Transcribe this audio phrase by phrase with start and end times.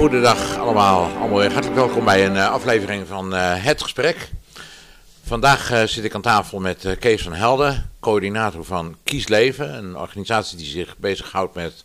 [0.00, 4.30] Goedendag allemaal, allemaal weer hartelijk welkom bij een uh, aflevering van uh, Het Gesprek.
[5.24, 9.96] Vandaag uh, zit ik aan tafel met Kees van Helden, coördinator van Kies Leven, een
[9.96, 11.84] organisatie die zich bezighoudt met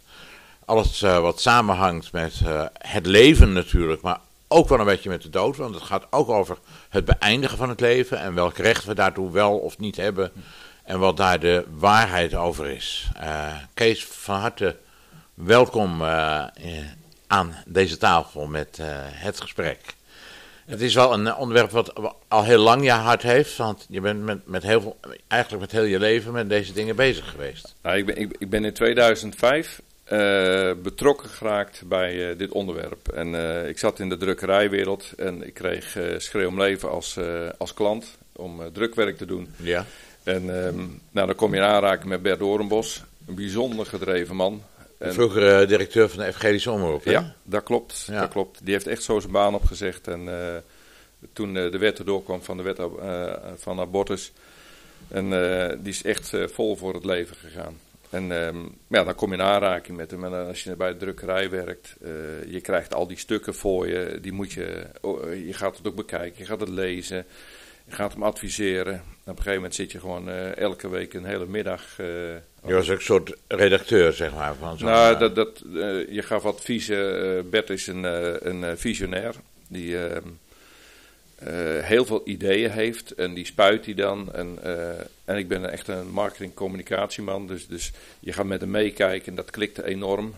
[0.66, 2.34] alles wat samenhangt met
[2.78, 6.30] het leven natuurlijk, maar ook wel een beetje met de dood, want het gaat ook
[6.30, 6.58] over
[6.90, 10.32] het beëindigen van het leven en welk recht we daartoe wel of niet hebben
[10.84, 13.08] en wat daar de waarheid over is.
[13.74, 14.76] Kees, van harte
[15.34, 16.02] welkom
[17.28, 19.80] aan deze tafel met uh, het gesprek.
[20.66, 21.94] Het is wel een onderwerp wat
[22.28, 25.72] al heel lang je hart heeft, want je bent met, met heel veel, eigenlijk met
[25.72, 27.76] heel je leven met deze dingen bezig geweest.
[27.82, 33.08] Nou, ik, ben, ik, ik ben in 2005 uh, betrokken geraakt bij uh, dit onderwerp.
[33.08, 37.20] En uh, ik zat in de drukkerijwereld en ik kreeg Schreeuw om Leven als,
[37.58, 39.54] als klant om drukwerk te doen.
[39.58, 39.86] Ja.
[40.24, 44.64] En um, nou, dan kom je in aanraking met Bert Doornbos, een bijzonder gedreven man.
[44.98, 47.04] En, Vroeger uh, directeur van de Evangelische Omroep.
[47.04, 47.12] Hè?
[47.12, 48.20] Ja, dat klopt, ja.
[48.20, 48.60] dat klopt.
[48.64, 50.08] Die heeft echt zo zijn baan opgezegd.
[50.08, 50.56] En uh,
[51.34, 52.80] toen uh, de wet erdoor kwam van de wet
[53.56, 54.32] van abortus.
[55.08, 55.30] En
[55.82, 57.80] die is echt vol voor het leven gegaan.
[58.10, 60.24] En um, ja, dan kom je in aanraking met hem.
[60.24, 61.96] En als je bij de drukkerij werkt,
[62.48, 64.18] je krijgt al die stukken voor je.
[64.22, 67.26] Die moet je, oh, je gaat het ook bekijken, je gaat het lezen.
[67.88, 68.94] Je gaat hem adviseren.
[68.94, 71.98] En op een gegeven moment zit je gewoon elke week een hele middag
[72.68, 74.56] je was ook een soort redacteur, zeg maar.
[74.56, 77.50] Van zo'n, nou, dat, dat, uh, je gaf adviezen.
[77.50, 78.04] Bert is een,
[78.50, 79.36] een visionair
[79.68, 80.28] die ehm,
[81.84, 84.34] heel veel ideeën heeft en die spuit hij dan.
[84.34, 84.60] En,
[85.26, 89.52] en ik ben echt een marketing-communicatieman, dus, dus je gaat met hem meekijken en dat
[89.52, 90.36] klikt enorm.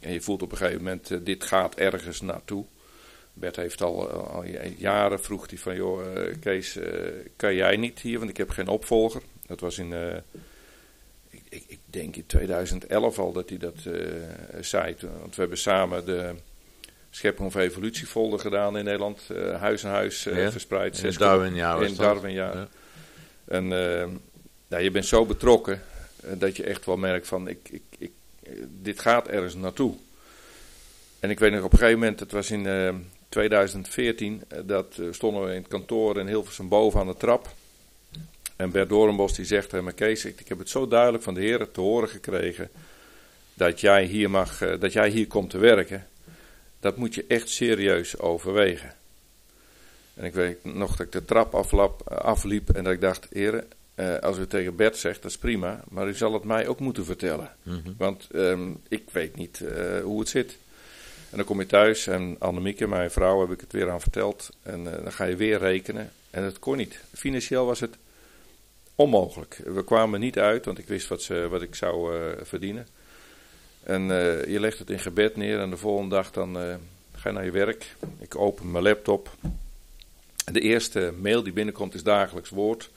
[0.00, 2.64] En je voelt op een gegeven moment, dit gaat ergens naartoe.
[3.32, 4.44] Bert heeft al, al
[4.76, 6.02] jaren, vroeg hij van, joh
[6.40, 6.78] Kees,
[7.36, 9.22] kan jij niet hier, want ik heb geen opvolger.
[9.46, 9.94] Dat was in
[11.48, 13.74] ik, ik, denk in 2011 al dat hij dat
[14.60, 14.96] zei.
[15.00, 16.34] Want we hebben samen de
[17.10, 19.20] Schepping of Evolutie folder gedaan in Nederland.
[19.58, 20.50] Huis aan huis ja.
[20.50, 21.02] verspreid.
[21.02, 21.80] In Darwin, ja.
[21.80, 22.52] In Darwin, ja.
[22.52, 22.68] ja.
[23.44, 23.68] En
[24.68, 25.82] nou, je bent zo betrokken
[26.22, 28.12] dat je echt wel merkt van, ik, ik, ik,
[28.68, 29.94] dit gaat ergens naartoe.
[31.20, 32.62] En ik weet nog op een gegeven moment, het was in
[33.32, 37.48] 2014, dat stonden we in het kantoor in Hilversum boven aan de trap.
[38.56, 41.34] En Bert Doornbos die zegt tegen me, Kees, ik, ik, heb het zo duidelijk van
[41.34, 42.70] de Heer te horen gekregen
[43.54, 46.06] dat jij hier mag, uh, dat jij hier komt te werken.
[46.80, 48.94] Dat moet je echt serieus overwegen.
[50.14, 53.66] En ik weet nog dat ik de trap aflap, afliep en dat ik dacht, heren,
[53.94, 56.80] uh, als u tegen Bert zegt, dat is prima, maar u zal het mij ook
[56.80, 57.50] moeten vertellen.
[57.62, 57.94] Mm -hmm.
[57.98, 60.56] Want um, ik weet niet uh, hoe het zit.
[61.32, 64.50] En dan kom je thuis en Annemieke, mijn vrouw, heb ik het weer aan verteld.
[64.62, 66.10] En dan ga je weer rekenen.
[66.30, 67.00] En het kon niet.
[67.14, 67.96] Financieel was het
[68.94, 69.60] onmogelijk.
[69.64, 72.86] We kwamen niet uit, want ik wist wat, ze, wat ik zou uh, verdienen.
[73.82, 76.74] En uh, je legt het in gebed neer en de volgende dag dan uh,
[77.14, 77.96] ga je naar je werk.
[78.18, 79.30] Ik open mijn laptop.
[80.52, 82.90] De eerste mail die binnenkomt is dagelijks woord.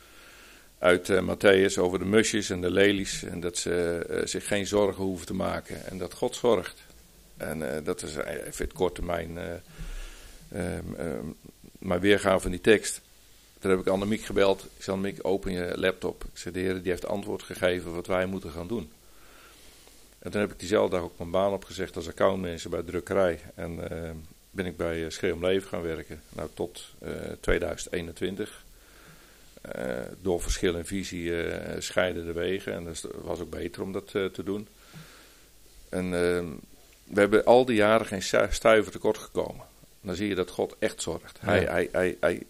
[0.78, 3.24] Uit Matthäus over de musjes en de lelies.
[3.24, 5.86] En dat ze zich geen zorgen hoeven te maken.
[5.86, 6.85] En dat God zorgt.
[7.38, 9.40] En dat is even het korte mijn,
[11.80, 13.02] mijn weergave van die tekst.
[13.60, 14.64] Toen heb ik Annemiek gebeld.
[14.64, 16.24] Ik zei, Annemiek, open je laptop.
[16.24, 18.92] Ik zei, de heer die heeft antwoord gegeven wat wij moeten gaan doen.
[20.20, 23.40] En toen heb ik diezelfde dag ook mijn baan opgezegd als accountmanager bij drukkerij.
[23.56, 24.10] En uh,
[24.52, 26.22] ben ik bij uh, Leven gaan werken.
[26.30, 28.64] Nou, tot uh, 2021.
[29.76, 29.84] Uh,
[30.22, 31.32] door verschil in visie
[31.80, 32.74] scheiden de wegen.
[32.74, 34.68] En dat was ook beter om dat te doen.
[35.90, 36.14] En
[37.06, 39.66] we hebben al die jaren geen stuiver tekort gekomen.
[40.02, 41.40] Dan zie je dat God echt zorgt.
[41.42, 41.48] Ja.
[41.48, 42.42] Hij, hij, hij, hij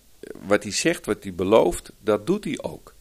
[0.42, 2.94] wat hij zegt, wat hij belooft, dat doet hij ook.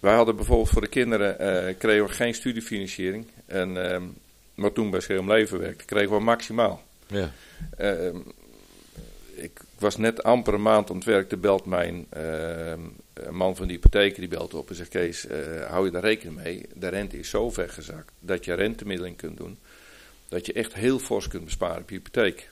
[0.00, 1.36] Wij hadden bijvoorbeeld voor de kinderen,
[1.68, 3.26] uh, kregen we geen studiefinanciering.
[3.46, 3.96] En, uh,
[4.54, 6.82] maar toen bij Scherm Leven werkte, kregen we maximaal.
[7.06, 7.32] Ja.
[7.80, 8.14] Uh,
[9.34, 12.80] ik was net amper een maand aan het werk, toen belt mijn ehm,
[13.30, 16.42] man van de hypotheek, die belt op en zegt, Kees, eh, hou je daar rekening
[16.42, 16.66] mee?
[16.74, 19.58] De rente is zo ver gezakt dat je rentemiddeling kunt doen,
[20.30, 22.50] dat je echt heel fors kunt besparen op je hypotheek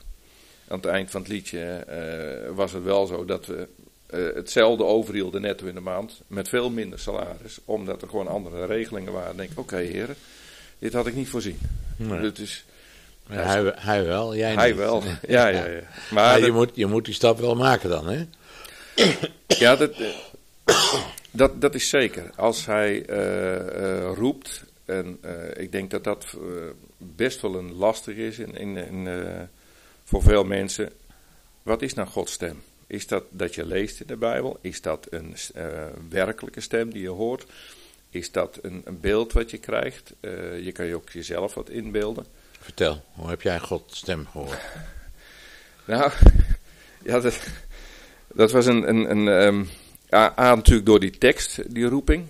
[0.69, 1.84] aan het eind van het liedje
[2.48, 3.69] uh, was het wel zo dat we
[4.14, 6.20] uh, hetzelfde overhielden netto in de maand.
[6.26, 7.58] Met veel minder salaris.
[7.64, 9.28] Omdat er gewoon andere regelingen waren.
[9.28, 10.16] Dan denk ik, oké okay, heren,
[10.78, 11.58] dit had ik niet voorzien.
[11.96, 12.32] Nee.
[12.32, 12.64] Dus,
[13.28, 14.76] ja, hij, hij wel, jij hij niet.
[14.76, 15.81] wel, ja, ja, ja.
[16.10, 18.24] Maar, je, dat, moet, je moet die stap wel maken dan, hè?
[19.46, 19.94] ja, dat,
[21.31, 22.31] dat, dat is zeker.
[22.36, 25.19] Als hij uh, roept, en
[25.56, 26.37] ik denk dat dat
[26.96, 29.08] best wel een lastig is in, in, in
[30.05, 30.93] voor veel mensen,
[31.62, 32.62] wat is nou Gods stem?
[32.87, 34.58] Is dat dat je leest in de Bijbel?
[34.61, 35.35] Is dat een
[36.08, 37.46] werkelijke stem die je hoort?
[38.11, 40.12] Is dat een, een beeld wat je krijgt?
[40.62, 42.26] Je kan je ook jezelf wat inbeelden.
[42.61, 44.61] Vertel, hoe heb jij Gods stem gehoord?
[45.88, 46.12] Nou,
[47.05, 47.49] ja, dat,
[48.34, 49.69] dat was een, een, een um,
[50.14, 52.26] A, A, natuurlijk door die tekst, die roeping.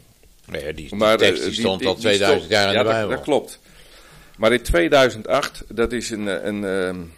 [0.51, 3.09] Nee, die, tekst die, stond al 2000 jaar in ja, de Bijbel.
[3.09, 3.61] Dat, dat klopt.
[4.39, 7.13] Maar in 2008, dat is een, een, een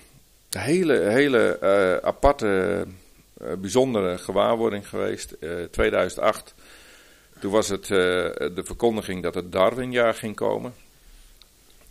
[0.51, 2.87] hele, hele uh, aparte,
[3.43, 5.37] uh, bijzondere gewaarwording geweest.
[5.41, 6.55] Uh, 2008,
[7.41, 10.75] toen was het de verkondiging dat het Darwinjaar ging komen.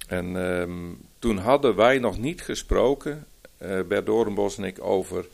[0.07, 3.25] En um, toen hadden wij nog niet gesproken,
[3.88, 5.25] Bert Doornbos en ik, over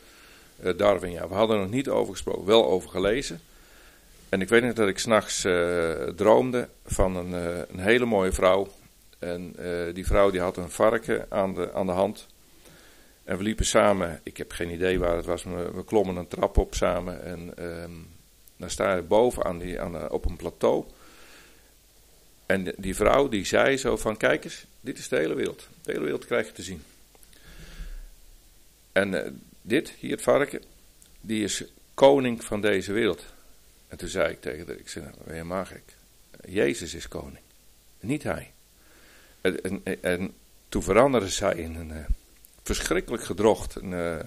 [0.78, 1.30] Darwinjaar.
[1.30, 3.42] We hadden er nog niet over gesproken, wel over gelezen.
[4.36, 5.42] En ik weet nog dat ik s'nachts
[6.16, 7.34] droomde van een,
[7.70, 8.68] een hele mooie vrouw
[9.20, 12.28] en uh, die vrouw die had een varken aan de, aan de hand.
[13.24, 16.28] En we liepen samen, ik heb geen idee waar het was, maar we klommen een
[16.28, 17.24] trap op samen.
[17.24, 18.08] En um,
[18.58, 20.86] dan sta je boven aan die, aan op een plateau.
[22.46, 25.68] En die vrouw die zei zo van, kijk eens, dit is de hele wereld.
[25.82, 26.84] De hele wereld krijg je te zien.
[28.92, 29.22] En uh,
[29.62, 30.64] dit, hier het varken,
[31.22, 33.34] die is koning van deze wereld.
[33.96, 35.96] En toen zei ik tegen haar, ik zei, nou, helemaal gek.
[36.48, 37.44] Jezus is koning,
[38.00, 38.52] niet hij.
[39.42, 40.34] En, en, en
[40.70, 42.06] toen veranderde zij in een uh,
[42.64, 43.76] verschrikkelijk gedrocht.
[43.76, 44.20] En, uh,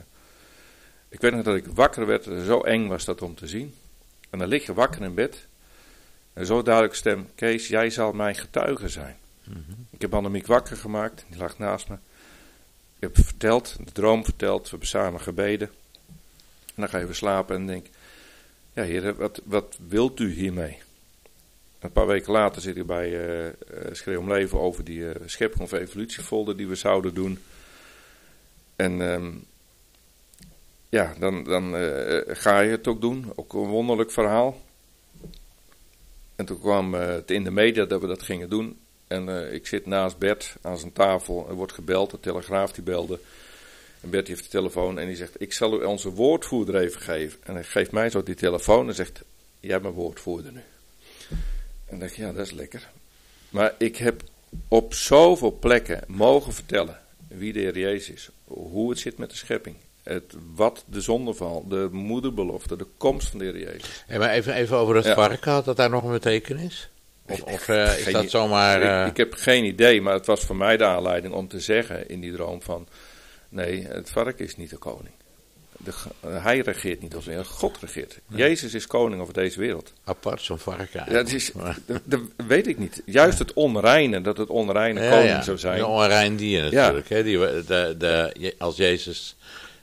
[1.08, 3.74] ik weet nog dat ik wakker werd, zo eng was dat om te zien.
[4.30, 5.46] En dan lig je wakker in bed.
[6.32, 9.16] En zo duidelijk stem, Kees, jij zal mijn getuige zijn.
[9.44, 9.86] Mm -hmm.
[9.90, 11.94] Ik heb Annemiek wakker gemaakt, die lag naast me.
[12.94, 15.70] Ik heb verteld, de droom verteld, we hebben samen gebeden.
[16.66, 17.86] En dan ga je weer slapen en denk,
[18.78, 20.78] ja heer, wat, wat wilt u hiermee?
[21.78, 23.50] Een paar weken later zit ik bij uh,
[23.92, 27.38] Schreeuw om Leven over die uh, schepping of evolutiefolder die we zouden doen.
[28.76, 29.44] En um,
[30.88, 31.74] ja, dan, dan
[32.26, 33.32] ga je het ook doen.
[33.34, 34.60] Ook een wonderlijk verhaal.
[36.36, 38.78] En toen kwam het in de media dat we dat gingen doen.
[39.06, 41.46] En ik zit naast Bert aan zijn tafel.
[41.48, 43.18] Er wordt gebeld, de telegraaf die belde.
[44.00, 47.38] En Bert heeft de telefoon en die zegt: Ik zal u onze woordvoerder even geven.
[47.42, 49.22] En hij geeft mij zo die telefoon en zegt:
[49.60, 50.62] Jij bent mijn woordvoerder nu.
[51.86, 52.88] En dacht ik, ja, dat is lekker.
[53.48, 54.22] Maar ik heb
[54.68, 56.98] op zoveel plekken mogen vertellen
[57.28, 58.30] wie de Heer Jezus is.
[58.44, 59.76] Hoe het zit met de schepping.
[60.02, 64.04] Het, wat de zondeval, de moederbelofte, de komst van de Heer Jezus.
[64.08, 65.14] Ja, maar even, even over het ja.
[65.14, 66.88] varken, had dat daar nog een betekenis?
[67.28, 68.82] Of, of uh, is dat zomaar...
[68.82, 69.02] Uh...
[69.02, 72.08] Ik, ik, heb geen idee, maar het was voor mij de aanleiding om te zeggen
[72.08, 72.88] in die droom van...
[73.48, 75.14] Nee, het varken is niet de koning.
[75.76, 75.92] De,
[76.26, 78.18] hij regeert niet als een God regeert.
[78.26, 79.92] Jezus is koning over deze wereld.
[80.04, 81.04] Apart zo'n varken.
[81.06, 81.52] Ja, dat, is,
[81.86, 83.02] dat, dat, weet ik niet.
[83.04, 85.78] Juist het onreine, dat het onreine ja, koning zou zijn.
[85.78, 87.08] Een onrein dier natuurlijk.
[87.08, 87.22] Hè?
[87.22, 89.36] Die, de, de, als Jezus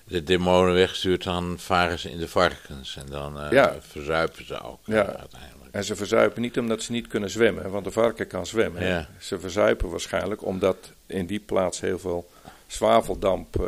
[0.08, 2.98] de demonen wegstuurt, dan varen ze in de varkens.
[2.98, 5.72] En dan uh, verzuipen ze ook uh, uiteindelijk.
[5.72, 9.08] En ze verzuipen niet omdat ze niet kunnen zwemmen, want de varken kan zwemmen.
[9.20, 12.30] Ze verzuipen waarschijnlijk omdat in die plaats heel veel
[12.68, 13.68] zwaveldamp uh,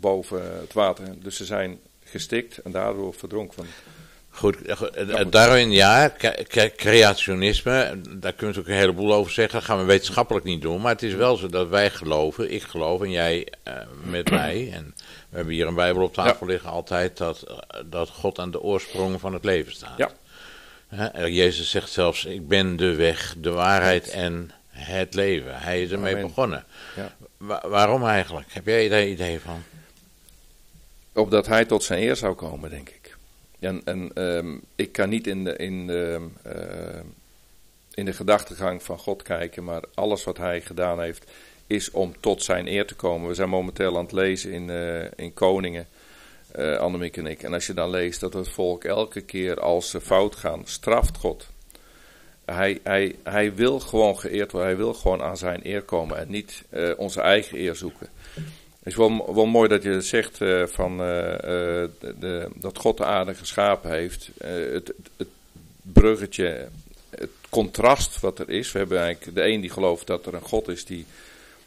[0.00, 1.04] boven het water.
[1.22, 3.66] Dus ze zijn gestikt en daardoor verdronken.
[4.30, 4.56] Goed,
[5.30, 6.12] Darwin, ja,
[6.76, 9.58] creationisme, daar kun je ook een heleboel over zeggen.
[9.58, 10.80] Dat gaan we wetenschappelijk niet doen.
[10.80, 14.70] Maar het is wel zo dat wij geloven, ik geloof en jij uh, met mij.
[14.72, 14.94] En
[15.28, 16.52] we hebben hier een Bijbel op tafel ja.
[16.52, 19.98] liggen altijd, dat, dat God aan de oorsprong van het leven staat.
[19.98, 21.26] Ja.
[21.26, 25.58] Jezus zegt zelfs, ik ben de weg, de waarheid en het leven.
[25.58, 26.26] Hij is ermee Amen.
[26.26, 26.64] begonnen.
[26.96, 27.15] Ja.
[27.36, 28.52] Wa waarom eigenlijk?
[28.52, 29.62] Heb jij daar idee van?
[31.12, 33.16] Opdat hij tot zijn eer zou komen, denk ik.
[33.58, 37.00] En, en um, ik kan niet in de, in, de, uh,
[37.94, 41.30] in de gedachtegang van God kijken, maar alles wat hij gedaan heeft
[41.66, 43.28] is om tot zijn eer te komen.
[43.28, 45.86] We zijn momenteel aan het lezen in, uh, in Koningen,
[46.56, 47.42] uh, Annemiek en ik.
[47.42, 51.16] En als je dan leest dat het volk elke keer als ze fout gaan, straft
[51.16, 51.46] God.
[52.46, 56.30] Hij, hij, hij wil gewoon geëerd worden, hij wil gewoon aan zijn eer komen en
[56.30, 58.08] niet uh, onze eigen eer zoeken.
[58.78, 60.98] Het is wel, wel mooi dat je zegt uh, van, uh,
[62.00, 64.30] de, dat God de aarde geschapen heeft.
[64.38, 65.28] Het, het,
[65.82, 66.68] bruggetje,
[67.10, 68.72] het contrast wat er is.
[68.72, 71.06] We hebben eigenlijk de een die gelooft dat er een God is die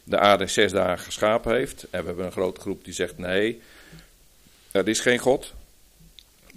[0.04, 1.86] de aarde zes dagen geschapen heeft.
[1.90, 3.60] En we hebben een grote groep die zegt nee,
[4.70, 5.52] er is geen God.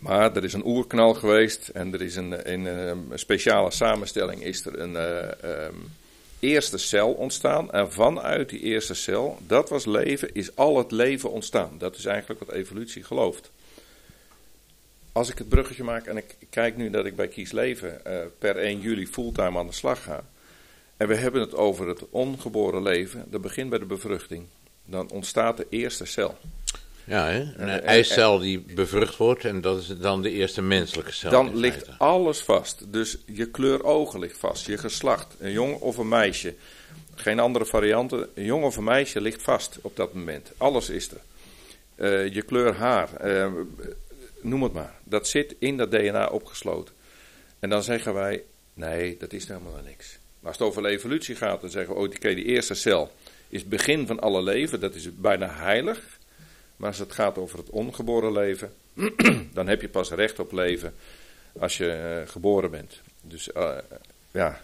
[0.04, 4.66] Maar er is een oerknal geweest en er is een, in een speciale samenstelling is
[4.66, 5.92] er een uh, um,
[6.40, 7.72] eerste cel ontstaan.
[7.72, 11.76] En vanuit die eerste cel, dat was leven, is al het leven ontstaan.
[11.78, 13.52] Dat is eigenlijk wat evolutie gelooft.
[15.12, 18.18] Als ik het bruggetje maak en ik kijk nu dat ik bij Kies Leven uh,
[18.40, 20.26] per 1 juli fulltime aan de slag ga.
[20.98, 24.46] En we hebben het over het ongeboren leven, dat begint bij de bevruchting.
[24.86, 26.38] Dan ontstaat de eerste cel.
[27.06, 27.40] Ja, hè?
[27.40, 31.32] een uh, eicel die bevrucht wordt en dat is dan de eerste menselijke cel.
[31.32, 32.94] Dan ligt alles vast.
[32.94, 36.56] Dus je kleur ogen ligt vast, je geslacht, een jong of een meisje.
[37.16, 38.30] Geen andere varianten.
[38.36, 40.52] Een jong of een meisje ligt vast op dat moment.
[40.58, 42.26] Alles is er.
[42.34, 43.10] je kleur haar,
[44.42, 44.94] noem het maar.
[45.04, 46.94] Dat zit in dat DNA opgesloten.
[47.60, 48.44] En dan zeggen wij,
[48.74, 50.18] nee, dat is helemaal niks.
[50.40, 53.12] Maar als het over evolutie gaat, dan zeggen we, oh, die, die eerste cel
[53.50, 56.20] is het begin van alle leven, dat is bijna heilig.
[56.84, 58.74] Maar als het gaat over het ongeboren leven,
[59.54, 60.94] dan heb je pas recht op leven
[61.60, 63.02] als je uh, geboren bent.
[63.22, 63.78] Dus uh,
[64.32, 64.60] ja,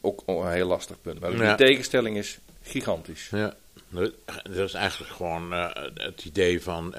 [0.00, 1.20] ook een heel lastig punt.
[1.20, 3.28] Maar de tegenstelling is gigantisch.
[3.30, 3.54] Ja,
[3.88, 6.94] dat is eigenlijk gewoon uh, het idee van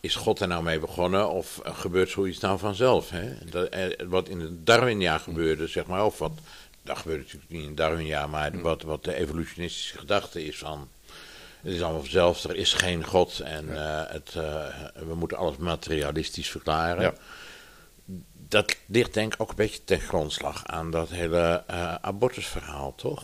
[0.00, 3.10] is God er nou mee begonnen of gebeurt zoiets nou vanzelf?
[3.10, 3.34] Hè?
[3.50, 3.68] Dat,
[4.08, 6.32] wat in het Darwinjaar gebeurde, zeg maar, of wat,
[6.82, 10.88] dat gebeurt natuurlijk niet in het Darwinjaar, maar wat, wat de evolutionistische gedachte is van,
[11.62, 15.56] het is allemaal vanzelf, er is geen God en uh, het, uh, we moeten alles
[15.56, 17.02] materialistisch verklaren.
[17.02, 17.14] Ja.
[18.48, 23.22] Dat ligt denk ik ook een beetje ten grondslag aan dat hele uh, abortusverhaal, toch?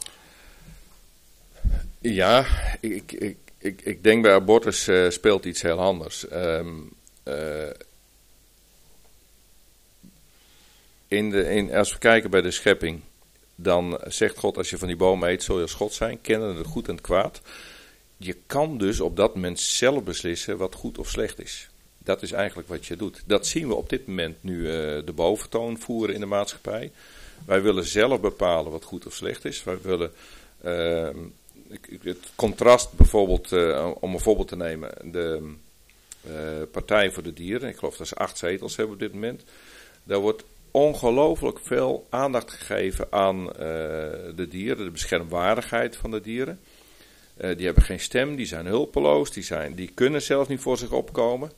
[1.99, 2.47] Ja,
[2.81, 6.31] ik, ik, ik, ik denk bij abortus speelt iets heel anders.
[6.33, 6.93] Um,
[7.25, 7.71] uh,
[11.09, 13.01] in de, in, als we kijken bij de schepping,
[13.55, 16.57] dan zegt God: als je van die boom eet, zul je als God zijn, kennen
[16.57, 17.41] het goed en het kwaad.
[18.21, 21.69] Je kan dus op dat moment zelf beslissen wat goed of slecht is.
[21.99, 23.23] Dat is eigenlijk wat je doet.
[23.27, 24.71] Dat zien we op dit moment nu uh,
[25.05, 26.91] de boventoon voeren in de maatschappij.
[27.47, 29.65] Wij willen zelf bepalen wat goed of slecht is.
[29.65, 30.13] Wij willen
[30.65, 31.09] uh,
[32.03, 35.55] het contrast bijvoorbeeld, uh, om een voorbeeld te nemen, de
[36.27, 36.33] uh,
[36.71, 39.45] Partij voor de Dieren, ik geloof dat ze acht zetels hebben op dit moment.
[40.05, 43.47] Daar wordt ongelooflijk veel aandacht gegeven aan
[44.37, 46.61] de dieren, de beschermwaardigheid van de dieren.
[47.39, 50.93] Die hebben geen stem, die zijn hulpeloos, die, zijn, die kunnen zelfs niet voor zich
[50.93, 51.51] opkomen.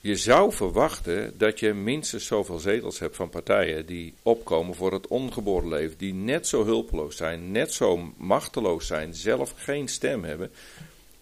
[0.00, 5.06] Je zou verwachten dat je minstens zoveel zetels hebt van partijen die opkomen voor het
[5.06, 10.50] ongeboren leven, die net zo hulpeloos zijn, net zo machteloos zijn, zelf geen stem hebben.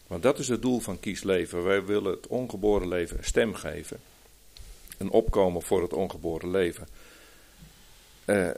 [0.06, 1.64] Want dat is het doel van Kies Leven.
[1.64, 4.00] Wij willen het ongeboren leven een stem geven.
[4.98, 6.88] Een opkomen voor het ongeboren leven.
[8.26, 8.50] Uh,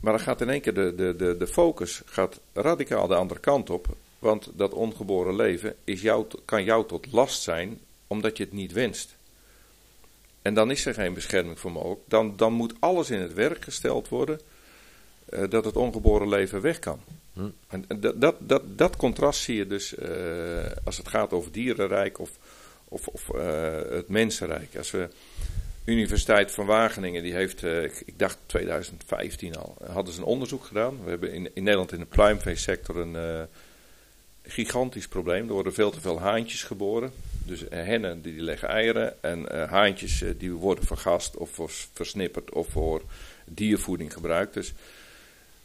[0.00, 3.40] maar dan gaat in één keer de, de, de, de focus gaat radicaal de andere
[3.40, 3.96] kant op.
[4.18, 8.72] Want dat ongeboren leven is jou, kan jou tot last zijn omdat je het niet
[8.72, 9.16] wenst.
[10.42, 12.00] En dan is er geen bescherming voor mogelijk.
[12.06, 14.40] Dan, dan moet alles in het werk gesteld worden
[15.30, 17.00] uh, dat het ongeboren leven weg kan.
[17.32, 17.48] Hm.
[17.66, 20.06] En dat, dat, dat, dat contrast zie je dus uh,
[20.84, 22.30] als het gaat over dierenrijk of,
[22.84, 23.42] of, of uh,
[23.90, 24.76] het mensenrijk.
[24.76, 25.08] Als we
[25.84, 27.62] Universiteit van Wageningen, die heeft,
[28.04, 31.04] ik dacht 2015 al, hadden ze een onderzoek gedaan.
[31.04, 33.48] We hebben in, in Nederland in de pluimveesector een
[34.48, 35.46] gigantisch probleem.
[35.46, 37.12] Er worden veel te veel haantjes geboren.
[37.44, 41.60] Dus eh, hennen die leggen eieren en uh, haantjes uh, die worden vergast of
[41.92, 43.02] versnipperd of voor
[43.44, 44.54] diervoeding gebruikt.
[44.54, 44.72] Dus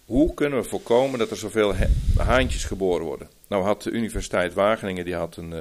[0.05, 1.73] hoe kunnen we voorkomen dat er zoveel
[2.17, 3.29] haantjes geboren worden?
[3.47, 5.53] Nou had de Universiteit Wageningen die had een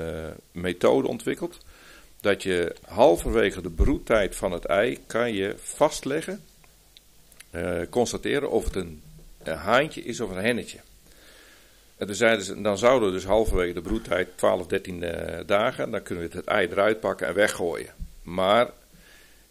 [0.53, 1.59] methode ontwikkeld.
[2.21, 6.45] Dat je halverwege de broedtijd van het ei kan je vastleggen,
[7.91, 9.03] constateren of het een
[9.45, 10.79] haantje is of een hennetje.
[11.97, 15.11] En toen zeiden ze, dan zouden we dus halverwege de broedtijd, 12, 13 uh,
[15.47, 17.95] dagen, dan kunnen we het ei eruit pakken en weggooien.
[18.23, 18.71] Maar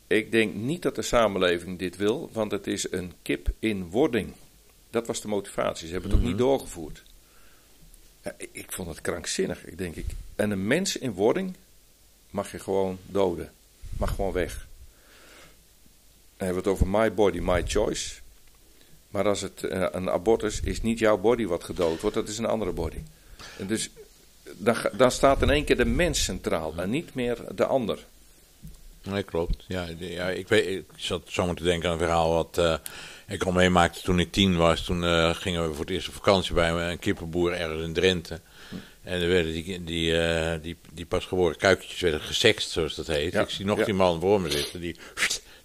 [0.07, 4.33] ik denk niet dat de samenleving dit wil, want het is een kip in wording.
[4.89, 5.87] Dat was de motivatie.
[5.87, 6.43] Ze hebben het ook niet mhm.
[6.43, 7.03] doorgevoerd.
[8.23, 9.65] Ja, ik vond het krankzinnig.
[9.65, 10.05] Ik denk ik.
[10.35, 11.55] En een mens in wording
[12.29, 13.51] mag je gewoon doden.
[13.97, 14.67] Mag gewoon weg.
[16.37, 18.20] Dan hebben we het over my body, my choice.
[19.11, 22.37] Maar als het uh, een abortus is niet jouw body wat gedood wordt, dat is
[22.37, 23.01] een andere body.
[23.57, 23.89] En dus
[24.57, 28.05] dan, dan staat in één keer de mens centraal en niet meer de ander.
[29.03, 29.63] Nee, klopt.
[29.67, 32.75] Ja, ja ik, weet, ik zat zomaar te denken aan een verhaal wat uh,
[33.27, 34.83] ik al meemaakte toen ik tien was.
[34.83, 38.39] Toen uh, gingen we voor het eerst op vakantie bij een kippenboer ergens in Drenthe.
[39.03, 43.07] En er werden die, die, uh, die, die pas geboren kuikentjes werden gesext, zoals dat
[43.07, 43.33] heet.
[43.33, 43.85] Ja, ik zie nog ja.
[43.85, 44.95] die man voor me zitten, die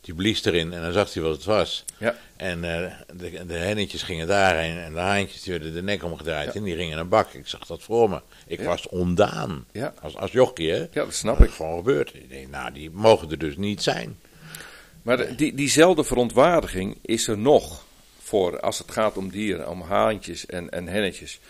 [0.06, 1.84] die blies erin en dan zag hij wat het was.
[1.98, 2.16] Ja.
[2.36, 6.54] En uh, de, de hennetjes gingen daarheen en de haantjes die werden de nek omgedraaid
[6.54, 7.32] en die gingen naar bak.
[7.32, 8.20] Ik zag dat voor me.
[8.46, 9.64] Ik was ondaan.
[9.72, 9.94] Ja.
[10.02, 10.78] Als, als jochie, hè?
[10.78, 11.52] Ja, dat snap dat ik.
[11.52, 12.14] gewoon gebeurd.
[12.14, 14.18] Ik denk, nou, die mogen er dus niet zijn.
[15.02, 17.84] Maar de, die, diezelfde verontwaardiging is er nog
[18.22, 21.40] voor als het gaat om dieren, om haantjes en, en hennetjes.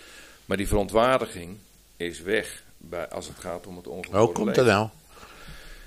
[0.45, 1.57] Maar die verontwaardiging
[1.97, 4.89] is weg bij, als het gaat om het ongeboren Hoe komt dat nou?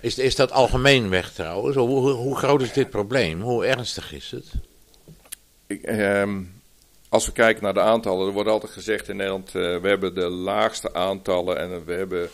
[0.01, 1.75] Is, is dat algemeen weg trouwens?
[1.75, 3.41] Hoe, hoe, groot is dit probleem?
[3.41, 4.51] Hoe ernstig is het?
[5.67, 6.41] Ik, ehm,
[7.09, 10.15] als we kijken naar de aantallen, er wordt altijd gezegd in Nederland, uh, we hebben
[10.15, 12.29] de laagste aantallen en we hebben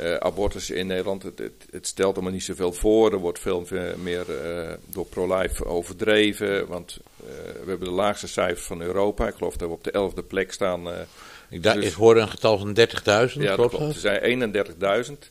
[0.00, 1.22] uh, abortus in Nederland.
[1.22, 3.66] Het, het, het, stelt allemaal niet zoveel voor, er wordt veel
[3.96, 6.98] meer uh, door pro-life overdreven, want
[7.64, 9.28] we hebben de laagste cijfers van Europa.
[9.28, 10.88] Ik geloof dat we op de elfde plek staan
[11.48, 13.74] Ik, Dus- ik hoorde een getal van 30.000, Ja, klopt?
[13.74, 15.30] Er zijn 31.000.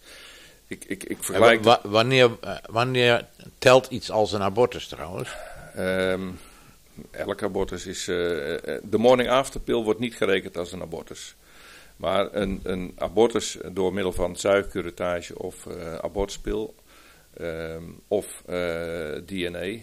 [0.74, 1.64] Ik, ik, ik vergelijk...
[1.64, 3.28] wa- wa- wanneer, eh, wanneer
[3.58, 5.30] telt iets als een abortus trouwens?
[5.76, 6.28] Ehm,
[7.12, 8.08] elke abortus is.
[8.08, 11.36] eh, eh, de morning after pill wordt niet gerekend als een abortus.
[11.96, 16.76] Maar een, een abortus door middel van zuigcurettage of eh abortuspil
[17.38, 18.42] ehm, of
[19.26, 19.78] DNA.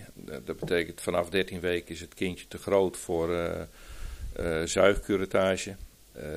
[0.44, 3.28] Dat betekent vanaf 13 weken is het kindje te groot voor
[4.64, 5.76] zuigcurettage.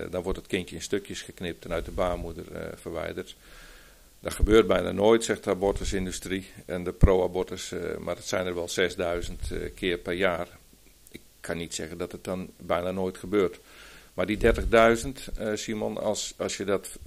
[0.09, 2.45] Dan wordt het kindje in stukjes geknipt en uit de baarmoeder
[2.75, 3.35] verwijderd.
[4.23, 8.55] Dat gebeurt bijna nooit, zegt de abortusindustrie en de pro-abortus, eh, maar het zijn er
[8.55, 10.47] wel 6000 eh, keer per jaar.
[11.09, 13.59] Ik kan niet zeggen dat het dan bijna nooit gebeurt.
[14.13, 16.99] Maar die 30.000, eh, Simon, als, als je dat,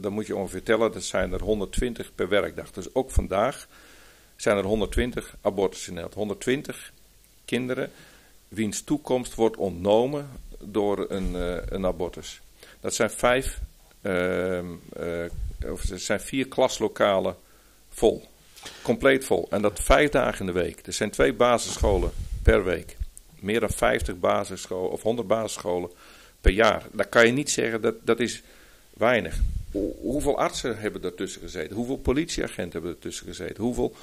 [0.00, 2.70] dan moet je ongeveer tellen, dat zijn er 120 per werkdag.
[2.70, 3.68] Dus ook vandaag
[4.36, 6.18] zijn er 120 abortussen in Nederland.
[6.18, 6.92] 120
[7.44, 7.90] kinderen
[8.48, 11.34] wiens toekomst wordt ontnomen door een,
[11.74, 12.40] een abortus.
[12.80, 13.60] Dat zijn vijf,
[14.00, 14.58] eh,
[15.64, 17.36] of het zijn vier klaslokalen
[17.90, 18.24] vol.
[18.82, 19.46] Compleet vol.
[19.50, 20.86] En dat vijf dagen in de week.
[20.86, 22.10] Er zijn twee basisscholen
[22.42, 22.96] per week.
[23.40, 25.90] Meer dan 50 basisscholen of 100 basisscholen
[26.40, 26.82] per jaar.
[26.92, 28.42] Dan kan je niet zeggen dat dat is
[28.94, 29.36] weinig.
[29.70, 31.76] Hoe- Hoeveel artsen hebben ertussen gezeten?
[31.76, 33.62] Hoeveel politieagenten hebben ertussen gezeten?
[33.64, 33.94] Hoeveel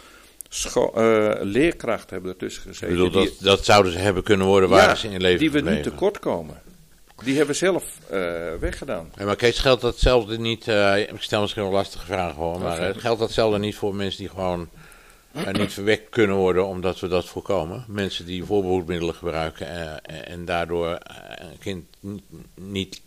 [0.93, 2.95] eh, leerkrachten hebben ertussen Ik gezeten?
[3.12, 5.65] Die- dat, dat zouden ze hebben kunnen worden waar ze in leven die we nu
[5.83, 5.91] gebleven.
[7.15, 9.12] Die hebben we zelf eh, weggedaan.
[9.17, 12.79] Ja, maar Kees, geldt datzelfde niet, eh, ik stel misschien wel lastige vragen hoor, maar
[12.79, 14.70] eh, geldt datzelfde niet voor mensen die gewoon
[15.51, 17.86] niet verwekt kunnen worden omdat we dat voorkomen?
[17.88, 19.67] Mensen die voorbehoedmiddelen gebruiken
[20.25, 20.98] en, daardoor
[21.36, 23.01] een kind niet, niet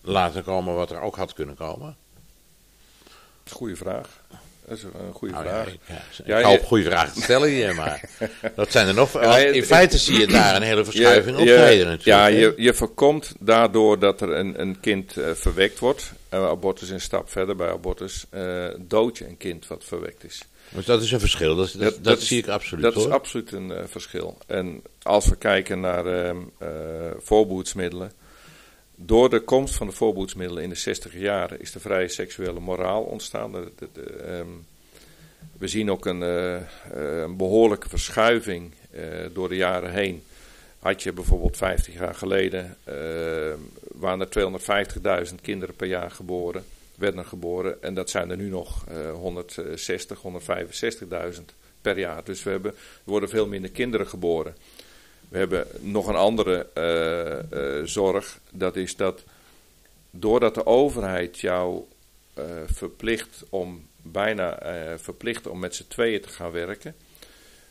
[0.00, 1.96] laten komen wat er ook had kunnen komen?
[3.50, 4.22] Goeie vraag.
[4.68, 5.72] Dat is een goede Nou ja, vraag.
[5.74, 8.08] ik, ja, ik Ja, hou je- op goede vragen te stellen hier, maar
[8.54, 9.12] dat zijn er nog.
[9.12, 12.04] Ja, in feite zie je daar een hele verschuiving optreden natuurlijk.
[12.04, 16.12] Ja, je, je voorkomt daardoor dat er een, een kind eh, verwekt wordt.
[16.34, 18.24] Uh, abortus een stap verder bij abortus.
[18.30, 20.42] eh dood je een kind wat verwekt is.
[20.68, 23.06] Dus dat is een verschil, dat, dat, zie ik absoluut Dat hoor.
[23.06, 24.38] is absoluut een eh, verschil.
[24.46, 26.68] En als we kijken naar ehm eh,
[27.18, 28.12] voorboedsmiddelen.
[28.96, 33.02] Door de komst van de voorboedsmiddelen in de 60 jaren is de vrije seksuele moraal
[33.02, 33.54] ontstaan.
[33.54, 34.46] Ehm,
[35.58, 36.62] we zien ook een, eh, eh,
[37.22, 39.02] een behoorlijke verschuiving eh,
[39.32, 40.22] door de jaren heen.
[40.78, 42.94] Had je bijvoorbeeld 50 jaar geleden, eh,
[43.92, 47.82] waren er 250.000 kinderen per jaar geboren, werden er geboren.
[47.82, 52.24] En dat zijn er nu nog eh 160, 165.000 per jaar.
[52.24, 54.56] Dus we hebben, er worden veel minder kinderen geboren.
[55.28, 58.38] We hebben nog een andere eh, eh, zorg.
[58.50, 59.24] Dat is dat
[60.10, 61.82] doordat de overheid jou
[62.34, 64.58] eh, verplicht om bijna
[64.98, 66.94] verplicht om met z'n tweeën te gaan werken.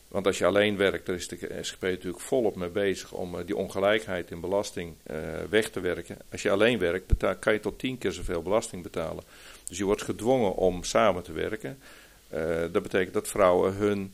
[0.08, 3.56] Want als je alleen werkt, daar is de SGP natuurlijk volop mee bezig om die
[3.56, 4.96] ongelijkheid in belasting
[5.50, 6.18] weg te werken.
[6.32, 9.24] Als je alleen werkt, betaal, kan je tot tien keer zoveel belasting betalen.
[9.68, 11.80] Dus je wordt gedwongen om samen te werken.
[12.72, 14.14] Dat betekent dat vrouwen hun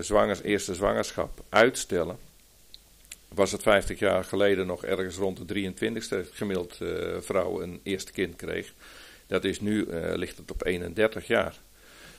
[0.00, 2.18] zwangers, eerste zwangerschap uitstellen.
[3.34, 8.12] Was het 50 jaar geleden nog ergens rond de 23ste gemiddeld eh vrouw een eerste
[8.12, 8.72] kind kreeg.
[9.26, 11.60] Dat is nu, eh, ligt het op 31 jaar.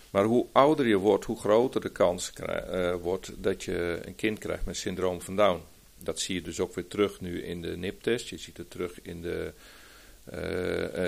[0.09, 4.39] Maar hoe ouder je wordt, hoe groter de kans eh, wordt dat je een kind
[4.39, 5.61] krijgt met syndroom van Down.
[5.97, 8.29] Dat zie je dus ook weer terug nu in de NIP-test.
[8.29, 9.53] Je ziet het terug in de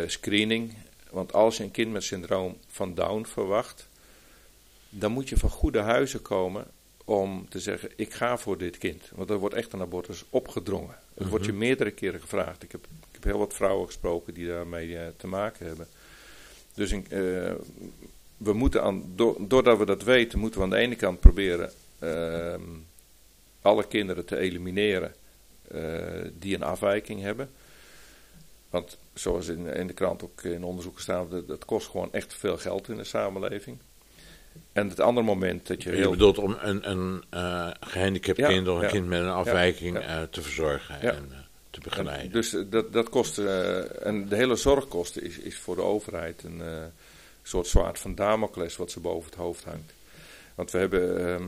[0.07, 0.73] screening.
[1.09, 3.87] Want als je een kind met syndroom van Down verwacht,
[4.89, 6.65] dan moet je van goede huizen komen
[7.07, 9.11] om te zeggen: ik ga voor dit kind.
[9.15, 10.95] Want er wordt echt een abortus opgedrongen.
[11.13, 12.63] Het wordt je meerdere keren gevraagd.
[12.63, 15.87] Ik heb, ik heb heel wat vrouwen gesproken die daarmee eh, te maken hebben.
[16.73, 16.99] Dus eh,
[18.37, 21.71] we moeten aan, do- doordat we dat weten, moeten we aan de ene kant proberen
[21.99, 22.61] ehm,
[23.61, 25.13] alle kinderen te elimineren
[25.67, 25.81] eh,
[26.33, 27.49] die een afwijking hebben.
[28.69, 32.33] Want zoals in, in de krant ook in onderzoeken staan, dat, dat kost gewoon echt
[32.33, 33.77] veel geld in de samenleving.
[34.73, 36.09] En het andere moment dat je Je heel...
[36.09, 38.87] bedoelt om een, een eh, gehandicapt Ja, kind of een ja.
[38.89, 40.21] kind met een afwijking ja.
[40.21, 41.37] eh, te verzorgen en eh,
[41.69, 42.25] te begeleiden.
[42.25, 46.61] En dus dat, dat kost, en de hele zorgkosten is, is voor de overheid een
[47.43, 49.93] soort zwaard van Damocles wat ze boven het hoofd hangt.
[50.55, 51.47] Want we hebben, ehm,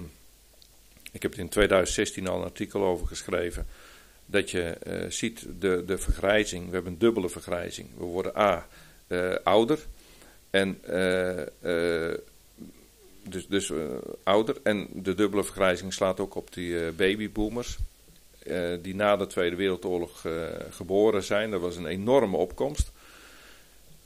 [1.12, 3.68] ik heb er in 2016 al een artikel over geschreven,
[4.26, 4.78] dat je
[5.10, 7.90] ziet de, de vergrijzing, we hebben een dubbele vergrijzing.
[7.98, 8.68] We worden A,
[9.44, 9.80] ouder
[10.50, 10.82] en
[13.24, 13.78] dus, dus eh,
[14.24, 17.78] ouder en de dubbele vergrijzing slaat ook op die eh, babyboomers
[18.40, 20.26] eh, die na de Tweede Wereldoorlog
[20.70, 21.52] geboren zijn.
[21.52, 22.92] Dat was een enorme opkomst.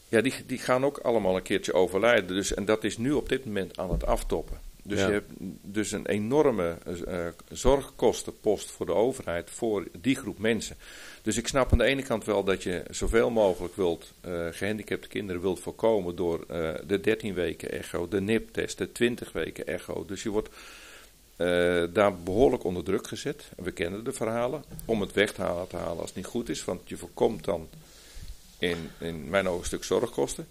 [0.10, 2.36] Ja, die, die gaan ook allemaal een keertje overlijden.
[2.36, 4.60] Dus, en dat is nu op dit moment aan het aftoppen.
[4.84, 5.08] Dus Ja.
[5.08, 10.76] je hebt dus een enorme eh, zorgkostenpost voor de overheid voor die groep mensen.
[11.22, 15.08] Dus ik snap aan de ene kant wel dat je zoveel mogelijk wilt, eh, gehandicapte
[15.08, 20.06] kinderen wilt voorkomen door eh, de 13 weken echo, de NIP-test, de 20 weken echo.
[20.06, 20.50] Dus je wordt
[21.36, 23.44] eh, daar behoorlijk onder druk gezet.
[23.58, 24.64] We kennen de verhalen.
[24.86, 26.66] Om het weg te halen, te halen als het niet goed is.
[26.66, 27.70] Want je voorkomt dan
[28.58, 30.48] in, in mijn ogen een stuk zorgkosten.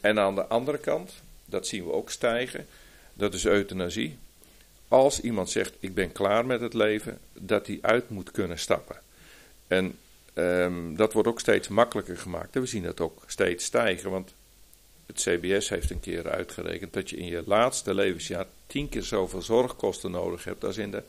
[0.00, 1.12] En aan de andere kant,
[1.44, 2.66] dat zien we ook stijgen,
[3.16, 4.18] dat is euthanasie.
[4.88, 8.96] Als iemand zegt, ik ben klaar met het leven, dat hij uit moet kunnen stappen.
[9.66, 9.98] En
[10.34, 12.54] ehm, dat wordt ook steeds makkelijker gemaakt.
[12.54, 14.34] En we zien dat ook steeds stijgen, want
[15.06, 19.42] het CBS heeft een keer uitgerekend dat je in je laatste levensjaar tien keer zoveel
[19.42, 21.02] zorgkosten nodig hebt als in de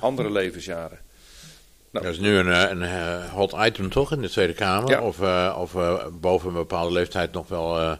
[0.00, 0.98] andere levensjaren.
[1.90, 2.04] Nou.
[2.04, 4.90] Dat is nu een, eh, een eh, hot item toch in de Tweede Kamer?
[4.90, 5.00] Ja.
[5.00, 5.72] Of, eh, of
[6.20, 7.98] boven een bepaalde leeftijd nog wel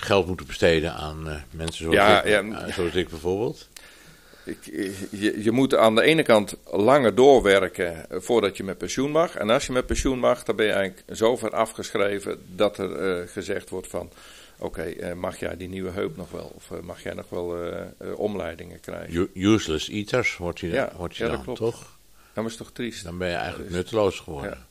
[0.00, 2.42] geld moeten besteden aan eh, mensen zoals, Ja, ik, ja.
[2.66, 3.68] eh, zoals ik bijvoorbeeld?
[4.44, 4.64] Ik,
[5.10, 9.36] je, je moet aan de ene kant langer doorwerken voordat je met pensioen mag.
[9.36, 13.28] En als je met pensioen mag, dan ben je eigenlijk zover afgeschreven dat er eh,
[13.28, 14.10] gezegd wordt van...
[14.58, 16.52] Oké, mag jij die nieuwe heup nog wel?
[16.54, 17.56] Of mag jij nog wel
[18.16, 19.28] omleidingen krijgen?
[19.34, 21.74] Useless eaters wordt je, Ja, wordt je ja, dat dan, klopt.
[21.76, 21.86] toch?
[22.32, 23.04] Dat is toch triest?
[23.04, 24.66] Dan ben je eigenlijk nutteloos geworden.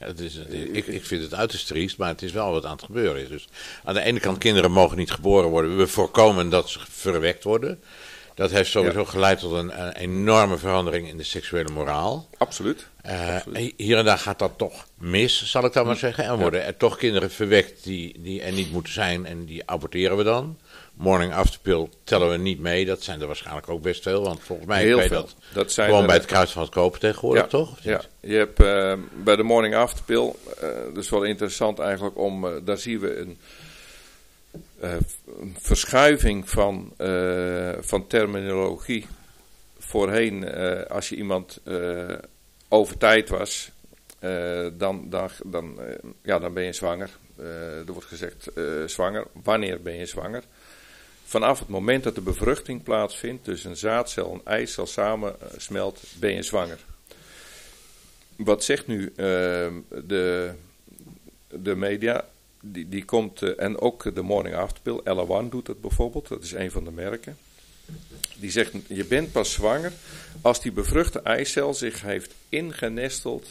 [0.00, 0.06] Ja.
[0.06, 2.64] het is, het is- ik, ik vind het uiterst triest, maar het is wel wat
[2.64, 3.28] aan het gebeuren is.
[3.28, 3.48] Dus
[3.84, 5.76] aan de ene kant, kinderen mogen niet geboren worden.
[5.76, 7.80] We voorkomen dat ze verwekt worden.
[8.34, 12.28] Dat heeft sowieso geleid tot een, een enorme verandering in de seksuele moraal.
[12.38, 12.86] Absoluut.
[13.02, 13.72] Eh, Absoluut.
[13.76, 16.24] hier en daar gaat dat toch mis, zal ik dan maar zeggen.
[16.24, 20.16] En worden er toch kinderen verwekt die, die er niet moeten zijn en die aborteren
[20.16, 20.58] we dan.
[20.96, 22.84] Morning after pill tellen we niet mee.
[22.84, 24.22] Dat zijn er waarschijnlijk ook best veel.
[24.22, 25.08] Want volgens mij Heel veel.
[25.08, 27.78] dat Dat zijn gewoon er- bij het kruisvat kopen tegenwoordig, Ja, toch?
[27.80, 28.92] Ja, je hebt eh,
[29.24, 30.32] bij de morning after pill,
[30.94, 33.38] dat is wel interessant eigenlijk om, eh, daar zien we een,
[34.80, 35.06] een
[35.58, 36.92] verschuiving van,
[37.80, 39.06] van terminologie.
[39.78, 40.54] Voorheen,
[40.88, 41.60] als je iemand
[42.68, 43.70] over tijd was,
[44.72, 45.78] dan, dan, dan,
[46.22, 47.10] ja, dan ben je zwanger.
[47.86, 48.48] Er wordt gezegd
[48.86, 49.26] zwanger.
[49.42, 50.42] Wanneer ben je zwanger?
[51.28, 56.02] Vanaf het moment dat de bevruchting plaatsvindt, dus een zaadcel en eicel samen eh, smelt,
[56.18, 56.78] ben je zwanger.
[58.36, 59.14] Wat zegt nu eh,
[60.04, 60.52] de,
[61.48, 62.24] de media?
[62.60, 66.42] Die, die komt, eh, en ook de Morning After Pill, Ella doet het bijvoorbeeld, dat
[66.42, 67.36] is een van de merken.
[68.36, 69.92] Die zegt, je bent pas zwanger
[70.40, 73.46] als die bevruchte eicel zich heeft ingenesteld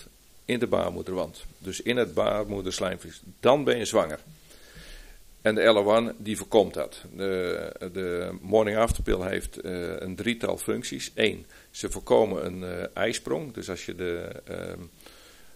[0.45, 1.45] in de baarmoederwand.
[1.57, 3.21] Dus in het baarmoederslijmvlies.
[3.39, 4.19] Dan ben je zwanger.
[5.45, 7.01] En de L1 die voorkomt dat.
[7.15, 11.11] De, de Morning After Pill heeft eh, een drietal functies.
[11.15, 13.53] Eén, ze voorkomen een eh, ijsprong.
[13.53, 14.79] Dus als je de ehm,